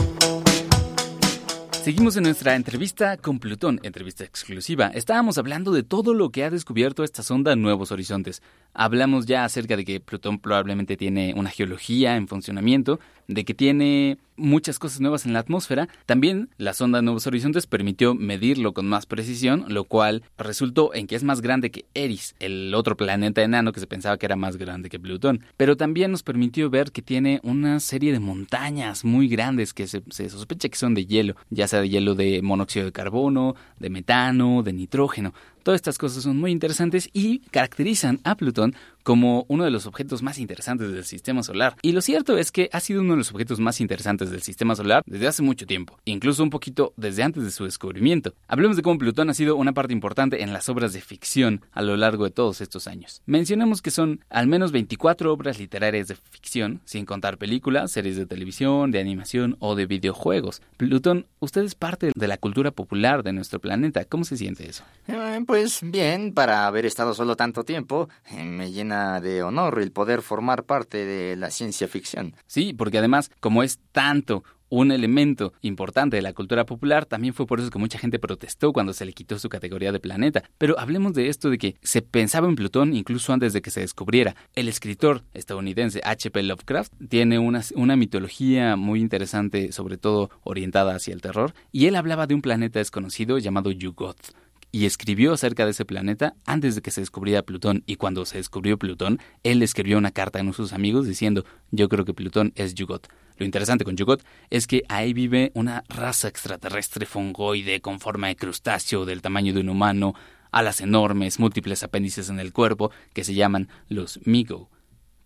Seguimos 1.85 2.17
en 2.17 2.23
nuestra 2.23 2.57
entrevista 2.57 3.19
con 3.19 3.39
Plutón, 3.39 3.79
entrevista 3.83 4.25
exclusiva. 4.25 4.87
Estábamos 4.95 5.37
hablando 5.37 5.71
de 5.71 5.83
todo 5.83 6.15
lo 6.15 6.31
que 6.31 6.43
ha 6.43 6.49
descubierto 6.49 7.05
esta 7.05 7.23
sonda 7.23 7.57
Nuevos 7.57 7.93
Horizontes. 7.93 8.41
Hablamos 8.73 9.27
ya 9.27 9.45
acerca 9.45 9.77
de 9.77 9.85
que 9.85 10.01
Plutón 10.01 10.39
probablemente 10.39 10.97
tiene 10.97 11.35
una 11.37 11.51
geología 11.51 12.17
en 12.17 12.27
funcionamiento, 12.27 13.01
de 13.29 13.45
que 13.45 13.55
tiene 13.55 14.19
muchas 14.37 14.79
cosas 14.79 15.01
nuevas 15.01 15.27
en 15.27 15.33
la 15.33 15.39
atmósfera. 15.41 15.89
También 16.07 16.51
la 16.59 16.75
sonda 16.75 17.03
Nuevos 17.03 17.27
Horizontes 17.27 17.67
permitió 17.67 18.15
medirlo 18.15 18.73
con 18.73 18.87
más 18.87 19.07
precisión, 19.07 19.65
lo 19.69 19.85
cual 19.85 20.23
resultó 20.39 20.95
en 20.95 21.07
que 21.07 21.17
es 21.17 21.25
más 21.25 21.41
grande 21.41 21.71
que 21.71 21.87
Eris, 21.95 22.35
el 22.41 22.75
otro 22.75 22.97
planeta 22.97 23.43
enano 23.43 23.73
que 23.73 23.81
se 23.81 23.87
pensaba 23.87 24.19
que 24.19 24.27
era 24.27 24.37
más 24.37 24.57
grande 24.57 24.91
que 24.91 24.99
Plutón. 24.99 25.45
Pero 25.57 25.77
también 25.77 26.11
nos 26.11 26.23
permitió 26.23 26.71
ver 26.71 26.91
que 26.93 27.03
tiene 27.03 27.41
una 27.43 27.81
serie 27.81 28.13
de 28.13 28.21
montañas 28.21 29.05
muy 29.05 29.29
grandes 29.29 29.73
que 29.73 29.87
se, 29.87 30.03
se 30.11 30.29
sospecha 30.29 30.69
que 30.69 30.77
son 30.77 30.95
de 30.95 31.07
hielo, 31.07 31.37
ya 31.51 31.69
sea 31.69 31.81
de 31.81 31.89
hielo 31.89 32.15
de 32.15 32.43
monóxido 32.43 32.87
de 32.87 32.93
carbono, 32.93 33.55
de 33.79 33.91
metano, 33.91 34.63
de 34.63 34.73
nitrógeno. 34.73 35.33
Todas 35.63 35.79
estas 35.79 35.97
cosas 35.97 36.23
son 36.23 36.37
muy 36.37 36.51
interesantes 36.51 37.09
y 37.15 37.39
caracterizan 37.51 38.21
a 38.23 38.35
Plutón 38.35 38.75
como 39.05 39.45
uno 39.49 39.65
de 39.65 39.71
los 39.71 39.87
objetos 39.87 40.23
más 40.23 40.39
interesantes 40.39 40.91
del 40.91 41.05
sistema 41.05 41.45
solar. 41.45 41.77
Y 41.83 41.93
lo 41.93 42.01
cierto 42.01 42.37
es 42.37 42.51
que 42.51 42.69
ha 42.73 42.81
sido 42.81 43.03
uno 43.03 43.13
de 43.13 43.19
los 43.19 43.31
objetos 43.31 43.61
más 43.61 43.81
interesantes 43.81 44.31
del 44.31 44.43
sistema 44.43 44.75
solar 44.75 45.03
desde 45.07 45.29
hace 45.29 45.43
mucho 45.43 45.67
tiempo, 45.67 45.99
incluso 46.05 46.43
un 46.43 46.51
poquito 46.51 46.93
desde 46.97 47.23
antes 47.23 47.45
de 47.45 47.51
su 47.51 47.65
descubrimiento. 47.65 48.35
Hablemos 48.49 48.77
de 48.77 48.83
cómo 48.83 48.99
Plutón 48.99 49.31
ha 49.31 49.35
sido 49.35 49.57
una 49.57 49.73
parte 49.73 49.93
importante 49.93 50.43
en 50.43 50.53
las 50.53 50.69
obras 50.69 50.93
de 50.93 51.03
ficción 51.03 51.61
a 51.73 51.83
lo 51.83 51.97
largo 51.97 52.25
de 52.25 52.31
todos 52.31 52.61
estos 52.61 52.89
años. 52.89 53.23
Mencionemos 53.27 53.83
que 53.83 53.91
son 53.91 54.25
al 54.31 54.47
menos 54.47 54.73
24 54.73 55.33
obras 55.33 55.59
literarias 55.59 56.09
de 56.09 56.17
ficción, 56.17 56.81
sin 56.87 57.05
contar 57.05 57.37
películas, 57.37 57.93
series 57.93 58.17
de 58.17 58.27
televisión, 58.27 58.91
de 58.91 59.01
animación 59.01 59.57
o 59.61 59.75
de 59.75 59.85
videojuegos. 59.85 60.63
Plutón, 60.79 61.27
usted 61.41 61.63
es 61.63 61.75
parte 61.75 62.11
de 62.15 62.29
la 62.29 62.39
cultura 62.39 62.71
popular 62.71 63.23
de 63.23 63.35
nuestro 63.35 63.61
planeta. 63.61 64.07
¿Cómo 64.07 64.25
se 64.25 64.39
siente 64.39 64.67
eso? 64.69 64.83
Eh, 65.09 65.41
pues 65.47 65.81
bien, 65.83 66.33
para 66.33 66.67
haber 66.67 66.87
estado 66.87 67.13
solo 67.13 67.37
tanto 67.37 67.65
tiempo, 67.65 68.09
eh, 68.31 68.43
me 68.45 68.73
llena 68.73 68.94
de 69.21 69.43
honor 69.43 69.81
el 69.81 69.93
poder 69.93 70.23
formar 70.23 70.65
parte 70.65 71.05
de 71.05 71.37
la 71.37 71.51
ciencia 71.51 71.89
ficción. 71.89 72.35
Sí, 72.47 72.73
porque 72.73 72.99
además, 72.99 73.31
como 73.41 73.63
es 73.63 73.79
tanto 73.93 74.45
un 74.71 74.91
elemento 74.91 75.53
importante 75.61 76.17
de 76.17 76.23
la 76.23 76.33
cultura 76.33 76.67
popular, 76.67 77.07
también 77.07 77.33
fue 77.33 77.47
por 77.47 77.61
eso 77.61 77.71
que 77.71 77.79
mucha 77.79 77.99
gente 77.99 78.19
protestó 78.19 78.73
cuando 78.73 78.93
se 78.93 79.05
le 79.05 79.13
quitó 79.13 79.39
su 79.39 79.49
categoría 79.49 79.93
de 79.93 80.01
planeta. 80.01 80.43
Pero 80.59 80.79
hablemos 80.81 81.15
de 81.15 81.29
esto 81.29 81.49
de 81.51 81.59
que 81.59 81.77
se 81.83 82.03
pensaba 82.03 82.49
en 82.49 82.57
Plutón 82.57 82.95
incluso 82.95 83.33
antes 83.33 83.53
de 83.53 83.63
que 83.63 83.71
se 83.71 83.81
descubriera. 83.81 84.35
El 84.55 84.69
escritor 84.69 85.23
estadounidense 85.33 86.01
H.P. 86.03 86.43
Lovecraft 86.43 86.93
tiene 87.09 87.39
una, 87.39 87.63
una 87.77 87.95
mitología 87.95 88.75
muy 88.75 89.01
interesante, 89.01 89.71
sobre 89.71 89.97
todo 89.97 90.31
orientada 90.43 90.97
hacia 90.97 91.15
el 91.15 91.21
terror, 91.21 91.55
y 91.71 91.87
él 91.87 91.95
hablaba 91.95 92.27
de 92.27 92.35
un 92.35 92.43
planeta 92.43 92.81
desconocido 92.81 93.39
llamado 93.39 93.71
Yugoth 93.71 94.33
y 94.75 94.87
escribió 94.87 95.33
acerca 95.33 95.65
de 95.65 95.71
ese 95.71 95.85
planeta 95.85 96.35
antes 96.47 96.75
de 96.75 96.83
que 96.83 96.91
se 96.91 97.01
descubriera 97.01 97.43
Plutón. 97.43 97.85
Y 97.87 97.95
cuando 97.95 98.27
se 98.27 98.39
descubrió 98.39 98.77
Plutón, 98.77 99.21
él 99.45 99.63
escribió 99.63 99.97
una 99.97 100.11
carta 100.11 100.41
a 100.41 100.53
sus 100.53 100.73
amigos 100.73 101.07
diciendo, 101.07 101.45
yo 101.71 101.89
creo 101.89 102.05
que 102.05 102.13
Plutón 102.13 102.53
es 102.57 102.75
Yugot. 102.75 103.07
Lo 103.37 103.47
interesante 103.47 103.85
con 103.85 103.97
Yugot 103.97 104.25
es 104.51 104.67
que 104.67 104.83
ahí 104.89 105.13
vive 105.13 105.53
una 105.55 105.85
raza 105.89 106.27
extraterrestre 106.27 107.07
fungoide 107.07 107.81
con 107.81 108.01
forma 108.01 108.27
de 108.27 108.35
crustáceo 108.35 109.05
del 109.05 109.23
tamaño 109.23 109.55
de 109.55 109.61
un 109.61 109.69
humano, 109.69 110.15
alas 110.51 110.81
enormes, 110.81 111.39
múltiples 111.39 111.85
apéndices 111.85 112.29
en 112.29 112.41
el 112.41 112.53
cuerpo, 112.53 112.91
que 113.13 113.23
se 113.23 113.35
llaman 113.35 113.69
los 113.89 114.19
Migo. 114.25 114.71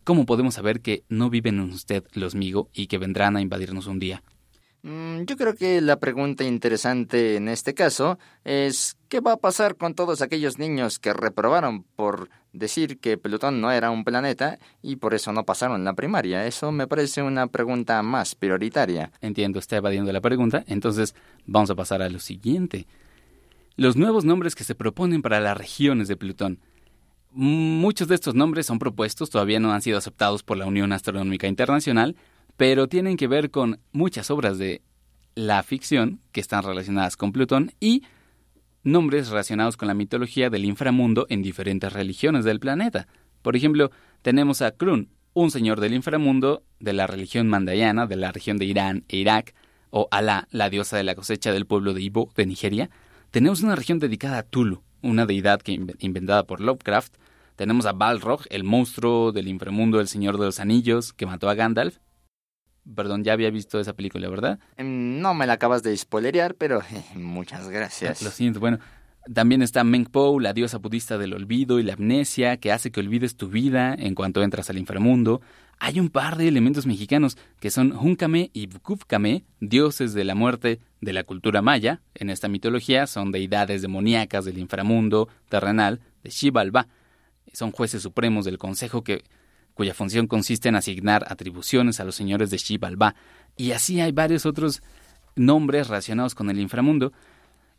¿Cómo 0.05 0.27
podemos 0.27 0.57
saber 0.57 0.83
que 0.83 1.05
no 1.09 1.31
viven 1.31 1.55
en 1.55 1.71
usted 1.71 2.05
los 2.13 2.35
Migo 2.35 2.69
y 2.75 2.87
que 2.87 2.99
vendrán 2.99 3.35
a 3.39 3.41
invadirnos 3.41 3.87
un 3.87 3.99
día? 3.99 4.23
Mm, 4.83 5.23
yo 5.23 5.37
creo 5.37 5.55
que 5.55 5.81
la 5.81 5.99
pregunta 5.99 6.45
interesante 6.45 7.37
en 7.37 7.49
este 7.49 7.75
caso 7.75 8.19
es 8.45 8.97
¿qué 9.09 9.21
va 9.21 9.33
a 9.33 9.37
pasar 9.37 9.77
con 9.77 9.95
todos 9.95 10.23
aquellos 10.23 10.59
niños 10.59 11.01
que 11.01 11.13
reprobaron 11.13 11.83
por 11.83 12.31
decir 12.53 12.99
que 12.99 13.19
Plutón 13.19 13.61
no 13.61 13.73
era 13.73 13.91
un 13.91 14.05
planeta 14.05 14.59
y 14.81 14.97
por 14.97 15.15
eso 15.15 15.33
no 15.33 15.45
pasaron 15.45 15.85
la 15.85 15.95
primaria? 15.95 16.47
Eso 16.47 16.71
me 16.71 16.87
parece 16.87 17.23
una 17.23 17.49
pregunta 17.49 18.01
más 18.03 18.37
prioritaria. 18.37 19.11
Entiendo, 19.21 19.59
está 19.59 19.77
evadiendo 19.77 20.13
la 20.13 20.21
pregunta, 20.21 20.63
entonces 20.69 21.15
vamos 21.45 21.71
a 21.71 21.75
pasar 21.75 22.01
a 22.01 22.09
lo 22.09 22.21
siguiente. 22.21 22.87
Los 23.75 23.97
nuevos 23.97 24.25
nombres 24.25 24.55
que 24.55 24.65
se 24.65 24.75
proponen 24.77 25.23
para 25.23 25.41
las 25.41 25.57
regiones 25.57 26.09
de 26.09 26.17
Plutón. 26.17 26.61
Muchos 27.31 28.09
de 28.09 28.15
estos 28.15 28.35
nombres 28.35 28.67
son 28.67 28.79
propuestos, 28.79 29.31
todavía 29.31 29.61
no 29.61 29.73
han 29.73 29.83
sido 29.83 29.99
aceptados 29.99 30.43
por 30.43 30.57
la 30.57 30.67
Unión 30.67 30.93
Astronómica 30.93 31.47
Internacional, 31.47 32.17
pero 32.59 32.89
tienen 32.89 33.17
que 33.17 33.29
ver 33.29 33.53
con 33.53 33.79
muchas 33.93 34.33
obras 34.33 34.59
de 34.59 34.83
la 35.37 35.63
ficción 35.63 36.21
que 36.33 36.41
están 36.41 36.65
relacionadas 36.65 37.17
con 37.17 37.31
Plutón 37.31 37.71
y 37.79 38.03
nombres 38.83 39.29
relacionados 39.29 39.77
con 39.77 39.87
la 39.87 39.95
mitología 39.95 40.51
del 40.51 40.65
inframundo 40.65 41.25
en 41.31 41.41
diferentes 41.41 41.93
religiones 41.93 42.45
del 42.45 42.59
planeta. 42.59 43.07
Por 43.43 43.55
ejemplo, 43.55 43.93
tenemos 44.23 44.61
a 44.61 44.73
Krun, 44.73 45.09
un 45.35 45.53
señor 45.53 45.79
del 45.79 45.95
inframundo 45.95 46.65
de 46.81 46.95
la 46.95 47.07
religión 47.07 47.49
mandayana 47.49 48.09
de 48.09 48.17
la 48.17 48.33
región 48.33 48.59
de 48.59 48.65
Irán 48.65 49.05
e 49.09 49.19
Irak, 49.19 49.55
o 49.91 50.09
Alá, 50.11 50.49
la 50.51 50.69
diosa 50.69 50.97
de 50.97 51.05
la 51.05 51.15
cosecha 51.15 51.53
del 51.53 51.65
pueblo 51.65 51.95
de 51.95 52.03
Ibo 52.03 52.33
de 52.35 52.45
Nigeria. 52.45 52.91
Tenemos 53.31 53.63
una 53.63 53.77
región 53.77 54.01
dedicada 54.01 54.39
a 54.39 54.43
Tulu, 54.43 54.83
una 55.01 55.27
deidad 55.27 55.63
que 55.63 55.81
inventada 56.01 56.43
por 56.43 56.61
Lovecraft. 56.61 57.15
Tenemos 57.55 57.87
a 57.87 57.93
Balrog, 57.93 58.43
el 58.51 58.65
monstruo 58.65 59.31
del 59.31 59.47
inframundo 59.47 59.99
del 59.99 60.09
Señor 60.09 60.39
de 60.39 60.47
los 60.47 60.59
Anillos 60.59 61.13
que 61.13 61.25
mató 61.25 61.49
a 61.49 61.55
Gandalf. 61.55 61.99
Perdón, 62.95 63.25
ya 63.25 63.33
había 63.33 63.51
visto 63.51 63.81
esa 63.81 63.95
película, 63.95 64.29
¿verdad? 64.29 64.59
Em, 64.77 65.21
no 65.21 65.35
me 65.35 65.47
la 65.47 65.55
acabas 65.55 65.83
de 65.83 65.97
spoilerear, 65.97 66.55
pero 66.55 66.81
muchas 67.15 67.69
gracias. 67.69 68.23
Lo 68.23 68.31
siento, 68.31 68.61
bueno. 68.61 68.79
También 69.33 69.61
está 69.61 69.85
Mengpo, 69.85 70.41
la 70.41 70.55
diosa 70.55 70.79
budista 70.79 71.19
del 71.19 71.35
olvido 71.35 71.79
y 71.79 71.83
la 71.83 71.93
amnesia, 71.95 72.57
que 72.57 72.73
hace 72.73 72.91
que 72.91 73.01
olvides 73.01 73.37
tu 73.37 73.49
vida 73.49 73.95
en 73.95 74.15
cuanto 74.15 74.43
entras 74.43 74.71
al 74.71 74.79
inframundo. 74.79 75.43
Hay 75.79 76.01
un 76.01 76.09
par 76.09 76.37
de 76.37 76.49
elementos 76.49 76.87
mexicanos 76.87 77.37
que 77.61 77.71
son 77.71 77.93
Junkame 77.93 78.51
y 78.55 78.69
Bukufkame, 78.69 79.45
dioses 79.61 80.15
de 80.15 80.25
la 80.25 80.35
muerte 80.35 80.81
de 81.01 81.13
la 81.13 81.25
cultura 81.25 81.61
maya. 81.61 82.01
En 82.15 82.31
esta 82.31 82.49
mitología 82.49 83.07
son 83.07 83.31
deidades 83.31 83.83
demoníacas 83.83 84.47
del 84.47 84.59
inframundo 84.59 85.29
terrenal 85.51 86.01
de 86.25 86.31
Xibalba. 86.31 86.89
Son 87.53 87.71
jueces 87.71 88.03
supremos 88.03 88.47
del 88.47 88.59
consejo 88.59 89.05
que 89.05 89.25
cuya 89.79 89.95
función 89.95 90.27
consiste 90.27 90.69
en 90.69 90.75
asignar 90.75 91.25
atribuciones 91.29 92.01
a 92.01 92.05
los 92.05 92.17
señores 92.17 92.51
de 92.51 92.59
Xibalba, 92.59 93.15
y 93.57 93.71
así 93.71 94.01
hay 94.01 94.11
varios 94.11 94.45
otros 94.45 94.83
nombres 95.37 95.87
relacionados 95.87 96.35
con 96.35 96.51
el 96.51 96.59
inframundo, 96.59 97.13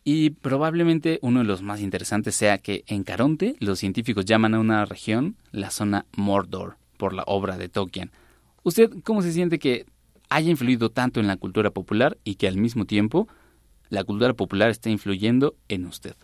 y 0.05 0.29
probablemente 0.29 1.19
uno 1.21 1.39
de 1.39 1.45
los 1.45 1.61
más 1.61 1.81
interesantes 1.81 2.35
sea 2.35 2.57
que 2.57 2.85
en 2.87 3.03
Caronte 3.03 3.57
los 3.59 3.79
científicos 3.79 4.23
llaman 4.23 4.53
a 4.53 4.61
una 4.61 4.85
región 4.85 5.35
la 5.51 5.71
zona 5.71 6.05
Mordor, 6.15 6.77
por 6.95 7.11
la 7.11 7.23
obra 7.27 7.57
de 7.57 7.67
Tolkien. 7.67 8.11
¿Usted 8.63 8.89
cómo 9.03 9.21
se 9.21 9.33
siente 9.33 9.59
que 9.59 9.85
haya 10.29 10.49
influido 10.49 10.91
tanto 10.91 11.19
en 11.19 11.27
la 11.27 11.35
cultura 11.35 11.71
popular 11.71 12.17
y 12.23 12.35
que 12.35 12.47
al 12.47 12.55
mismo 12.55 12.85
tiempo 12.85 13.27
la 13.89 14.05
cultura 14.05 14.33
popular 14.33 14.69
está 14.69 14.89
influyendo 14.89 15.53
en 15.67 15.85
usted? 15.85 16.15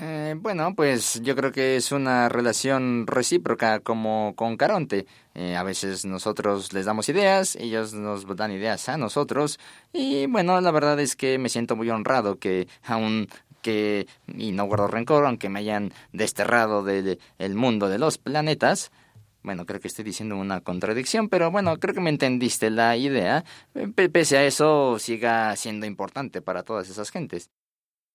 Eh, 0.00 0.36
bueno, 0.38 0.76
pues 0.76 1.20
yo 1.24 1.34
creo 1.34 1.50
que 1.50 1.74
es 1.74 1.90
una 1.90 2.28
relación 2.28 3.04
recíproca 3.08 3.80
como 3.80 4.32
con 4.36 4.56
Caronte. 4.56 5.06
Eh, 5.34 5.56
a 5.56 5.64
veces 5.64 6.04
nosotros 6.04 6.72
les 6.72 6.86
damos 6.86 7.08
ideas, 7.08 7.56
ellos 7.56 7.94
nos 7.94 8.24
dan 8.36 8.52
ideas 8.52 8.88
a 8.88 8.96
nosotros 8.96 9.58
y 9.92 10.26
bueno, 10.26 10.60
la 10.60 10.70
verdad 10.70 11.00
es 11.00 11.16
que 11.16 11.36
me 11.38 11.48
siento 11.48 11.74
muy 11.74 11.90
honrado 11.90 12.38
que 12.38 12.68
aún 12.84 13.26
que, 13.60 14.06
y 14.28 14.52
no 14.52 14.66
guardo 14.66 14.86
rencor, 14.86 15.26
aunque 15.26 15.48
me 15.48 15.58
hayan 15.58 15.92
desterrado 16.12 16.84
del 16.84 17.18
mundo 17.56 17.88
de 17.88 17.98
los 17.98 18.18
planetas, 18.18 18.92
bueno, 19.42 19.66
creo 19.66 19.80
que 19.80 19.88
estoy 19.88 20.04
diciendo 20.04 20.36
una 20.36 20.60
contradicción, 20.60 21.28
pero 21.28 21.50
bueno, 21.50 21.76
creo 21.78 21.94
que 21.94 22.00
me 22.00 22.10
entendiste 22.10 22.70
la 22.70 22.96
idea. 22.96 23.44
Pese 24.12 24.36
a 24.36 24.44
eso, 24.44 24.98
siga 25.00 25.56
siendo 25.56 25.86
importante 25.86 26.40
para 26.42 26.62
todas 26.62 26.88
esas 26.88 27.10
gentes. 27.10 27.50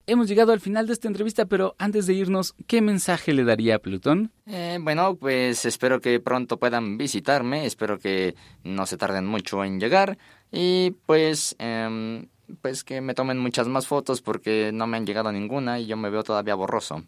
Hemos 0.06 0.28
llegado 0.28 0.52
al 0.52 0.60
final 0.60 0.86
de 0.86 0.94
esta 0.94 1.08
entrevista, 1.08 1.46
pero 1.46 1.76
antes 1.78 2.08
de 2.08 2.14
irnos, 2.14 2.56
¿qué 2.68 2.82
mensaje 2.82 3.32
le 3.32 3.46
daría 3.46 3.76
a 3.76 3.80
Plutón? 3.80 4.34
Eh, 4.46 4.78
bueno, 4.82 5.16
pues 5.16 5.64
espero 5.64 6.02
que 6.02 6.20
pronto 6.20 6.58
puedan 6.58 6.98
visitarme, 6.98 7.66
espero 7.66 8.00
que 8.00 8.36
no 8.66 8.86
se 8.86 8.98
tarden 8.98 9.26
mucho 9.26 9.64
en 9.64 9.80
llegar 9.80 10.18
y 10.52 10.92
pues, 11.06 11.56
eh, 11.58 12.28
pues 12.62 12.84
que 12.84 13.00
me 13.00 13.14
tomen 13.14 13.38
muchas 13.38 13.70
más 13.70 13.88
fotos 13.88 14.22
porque 14.22 14.72
no 14.74 14.88
me 14.88 14.98
han 14.98 15.06
llegado 15.06 15.32
ninguna 15.32 15.80
y 15.80 15.86
yo 15.86 15.96
me 15.96 16.10
veo 16.10 16.24
todavía 16.24 16.56
borroso. 16.56 17.06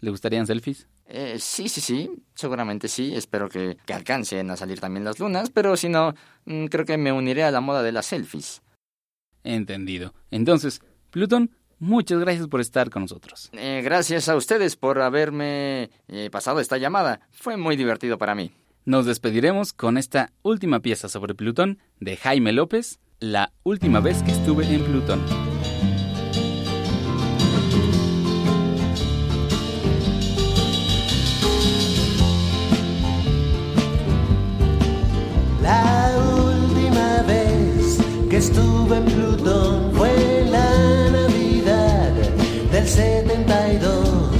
¿Le 0.00 0.10
gustarían 0.10 0.48
selfies? 0.48 0.88
Eh, 1.06 1.36
sí, 1.38 1.68
sí, 1.68 1.80
sí, 1.80 2.10
seguramente 2.34 2.88
sí. 2.88 3.14
Espero 3.14 3.48
que, 3.48 3.76
que, 3.86 3.94
alcancen 3.94 4.50
a 4.50 4.56
salir 4.56 4.80
también 4.80 5.04
las 5.04 5.20
lunas, 5.20 5.50
pero 5.50 5.76
si 5.76 5.88
no, 5.88 6.12
mm, 6.46 6.64
creo 6.64 6.84
que 6.84 6.96
me 6.96 7.12
uniré 7.12 7.44
a 7.44 7.52
la 7.52 7.60
moda 7.60 7.84
de 7.84 7.92
las 7.92 8.06
selfies. 8.06 8.62
Entendido. 9.44 10.12
Entonces, 10.32 10.82
Plutón, 11.12 11.50
Muchas 11.82 12.20
gracias 12.20 12.46
por 12.46 12.60
estar 12.60 12.90
con 12.90 13.02
nosotros. 13.02 13.50
Eh, 13.54 13.80
gracias 13.82 14.28
a 14.28 14.36
ustedes 14.36 14.76
por 14.76 15.00
haberme 15.00 15.90
eh, 16.06 16.28
pasado 16.30 16.60
esta 16.60 16.78
llamada. 16.78 17.22
Fue 17.32 17.56
muy 17.56 17.74
divertido 17.74 18.18
para 18.18 18.36
mí. 18.36 18.52
Nos 18.84 19.04
despediremos 19.04 19.72
con 19.72 19.98
esta 19.98 20.30
última 20.42 20.78
pieza 20.78 21.08
sobre 21.08 21.34
Plutón 21.34 21.80
de 21.98 22.16
Jaime 22.16 22.52
López, 22.52 23.00
La 23.18 23.52
última 23.64 23.98
vez 23.98 24.22
que 24.22 24.30
estuve 24.30 24.64
en 24.72 24.84
Plutón. 24.84 25.20
La 35.60 36.16
última 36.44 37.22
vez 37.22 37.98
que 38.30 38.36
estuve 38.36 38.98
en 38.98 39.04
Plutón 39.04 39.92
fue 39.94 40.11
72, 42.86 44.30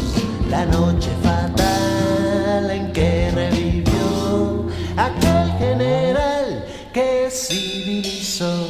la 0.51 0.67
noche 0.67 1.11
fatal 1.23 2.71
en 2.71 2.93
que 2.93 3.31
revivió 3.35 4.67
aquel 4.97 5.53
general 5.59 6.65
que 6.93 7.29
civilizó 7.31 8.67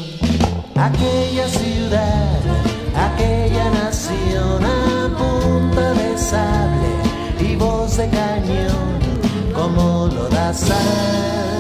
aquella 0.77 1.49
ciudad, 1.49 2.41
aquella 2.95 3.71
nación 3.71 4.65
a 4.65 5.09
punta 5.17 5.95
de 5.95 6.19
sable 6.19 6.93
y 7.41 7.57
voz 7.57 7.97
de 7.97 8.09
cañón, 8.11 8.99
como 9.55 10.09
lo 10.09 10.29
das 10.29 10.71
al 10.71 11.52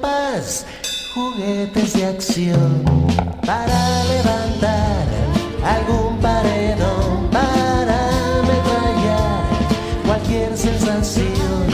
paz, 0.00 0.66
juguetes 1.14 1.92
de 1.92 2.06
acción 2.06 2.84
para 3.46 4.04
levantar 4.04 5.06
algún 5.64 6.18
paredón, 6.18 7.28
para 7.30 8.08
ametrallar 8.40 9.42
cualquier 10.04 10.56
sensación. 10.56 11.66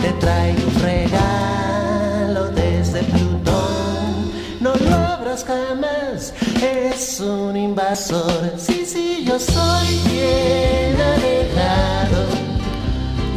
Te 0.00 0.12
traigo 0.12 0.66
un 0.66 0.82
regalo 0.82 2.50
desde 2.52 3.02
Plutón, 3.02 4.32
no 4.60 4.74
lo 4.74 4.96
abras 4.96 5.44
jamás, 5.44 6.32
es 6.62 7.20
un 7.20 7.56
invasor. 7.56 8.54
Sí, 8.56 8.84
sí, 8.86 9.24
yo 9.26 9.38
soy 9.38 10.00
bien 10.10 10.96
alejado, 11.00 12.24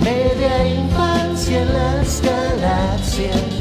media 0.02 0.68
infancia 0.68 1.62
en 1.62 1.74
las 1.74 2.22
galaxias, 2.22 3.59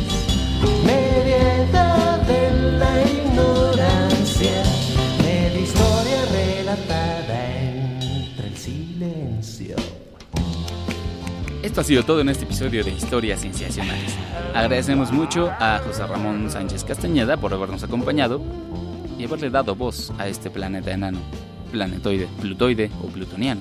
Esto 11.68 11.82
ha 11.82 11.84
sido 11.84 12.02
todo 12.02 12.22
en 12.22 12.30
este 12.30 12.44
episodio 12.44 12.82
de 12.82 12.92
Historias 12.92 13.42
Cienciacionales. 13.42 14.16
Agradecemos 14.54 15.12
mucho 15.12 15.50
a 15.60 15.78
José 15.84 16.06
Ramón 16.06 16.50
Sánchez 16.50 16.82
Castañeda 16.82 17.36
por 17.36 17.52
habernos 17.52 17.82
acompañado 17.82 18.40
y 19.18 19.24
haberle 19.24 19.50
dado 19.50 19.74
voz 19.76 20.10
a 20.16 20.26
este 20.28 20.48
planeta 20.48 20.92
enano, 20.92 21.18
planetoide, 21.70 22.26
plutoide 22.40 22.90
o 23.04 23.08
plutoniano. 23.08 23.60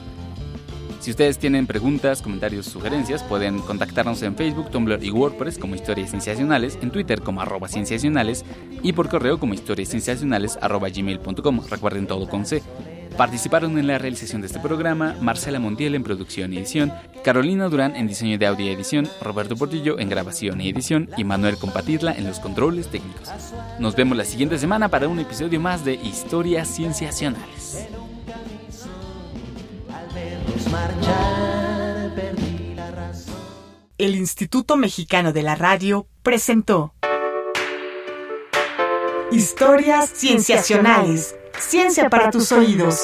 Si 1.02 1.12
ustedes 1.12 1.38
tienen 1.38 1.68
preguntas, 1.68 2.22
comentarios, 2.22 2.68
sugerencias, 2.68 3.24
pueden 3.24 3.60
contactarnos 3.60 4.22
en 4.24 4.38
Facebook, 4.38 4.72
Tumblr 4.72 5.04
y 5.04 5.12
WordPress 5.12 5.58
como 5.60 5.76
Historias 5.76 6.12
Cienciacionales, 6.12 6.80
en 6.82 6.92
Twitter 6.92 7.22
como 7.22 7.42
arroba 7.42 7.68
cienciacionales 7.68 8.46
y 8.84 8.94
por 8.94 9.10
correo 9.10 9.38
como 9.38 9.54
historiascienciacionales 9.54 10.58
arroba 10.62 10.88
gmail.com. 10.88 11.62
Recuerden 11.70 12.08
todo 12.08 12.30
con 12.30 12.46
C. 12.46 12.64
Participaron 13.18 13.80
en 13.80 13.88
la 13.88 13.98
realización 13.98 14.42
de 14.42 14.48
este 14.48 14.60
programa 14.60 15.16
Marcela 15.20 15.60
Montiel 15.60 15.96
en 15.96 16.04
producción 16.04 16.54
y 16.54 16.58
edición, 16.58 16.94
Carolina 17.24 17.68
Durán 17.68 17.96
en 17.96 18.08
diseño 18.08 18.38
de 18.38 18.46
audio 18.46 18.68
y 18.68 18.70
edición, 18.70 19.10
Roberto 19.22 19.56
Portillo 19.56 19.98
en 19.98 20.08
grabación 20.08 20.62
y 20.62 20.70
edición 20.70 21.10
y 21.18 21.24
Manuel 21.24 21.58
Compatidla 21.58 22.14
en 22.14 22.28
los 22.28 22.40
controles 22.40 22.90
técnicos. 22.90 23.28
Nos 23.80 23.96
vemos 23.96 24.18
la 24.18 24.24
siguiente 24.24 24.60
semana 24.60 24.90
para 24.90 25.08
un 25.08 25.20
episodio 25.20 25.60
más 25.60 25.84
de 25.84 25.96
Historias 25.96 26.68
Cienciacionales. 26.68 27.88
El 33.98 34.16
Instituto 34.16 34.78
Mexicano 34.78 35.34
de 35.34 35.42
la 35.42 35.56
Radio 35.56 36.08
presentó 36.22 36.94
Historias 39.32 40.12
Cienciacionales. 40.14 41.36
Ciencia 41.60 42.10
para 42.10 42.30
tus 42.30 42.52
oídos. 42.52 43.02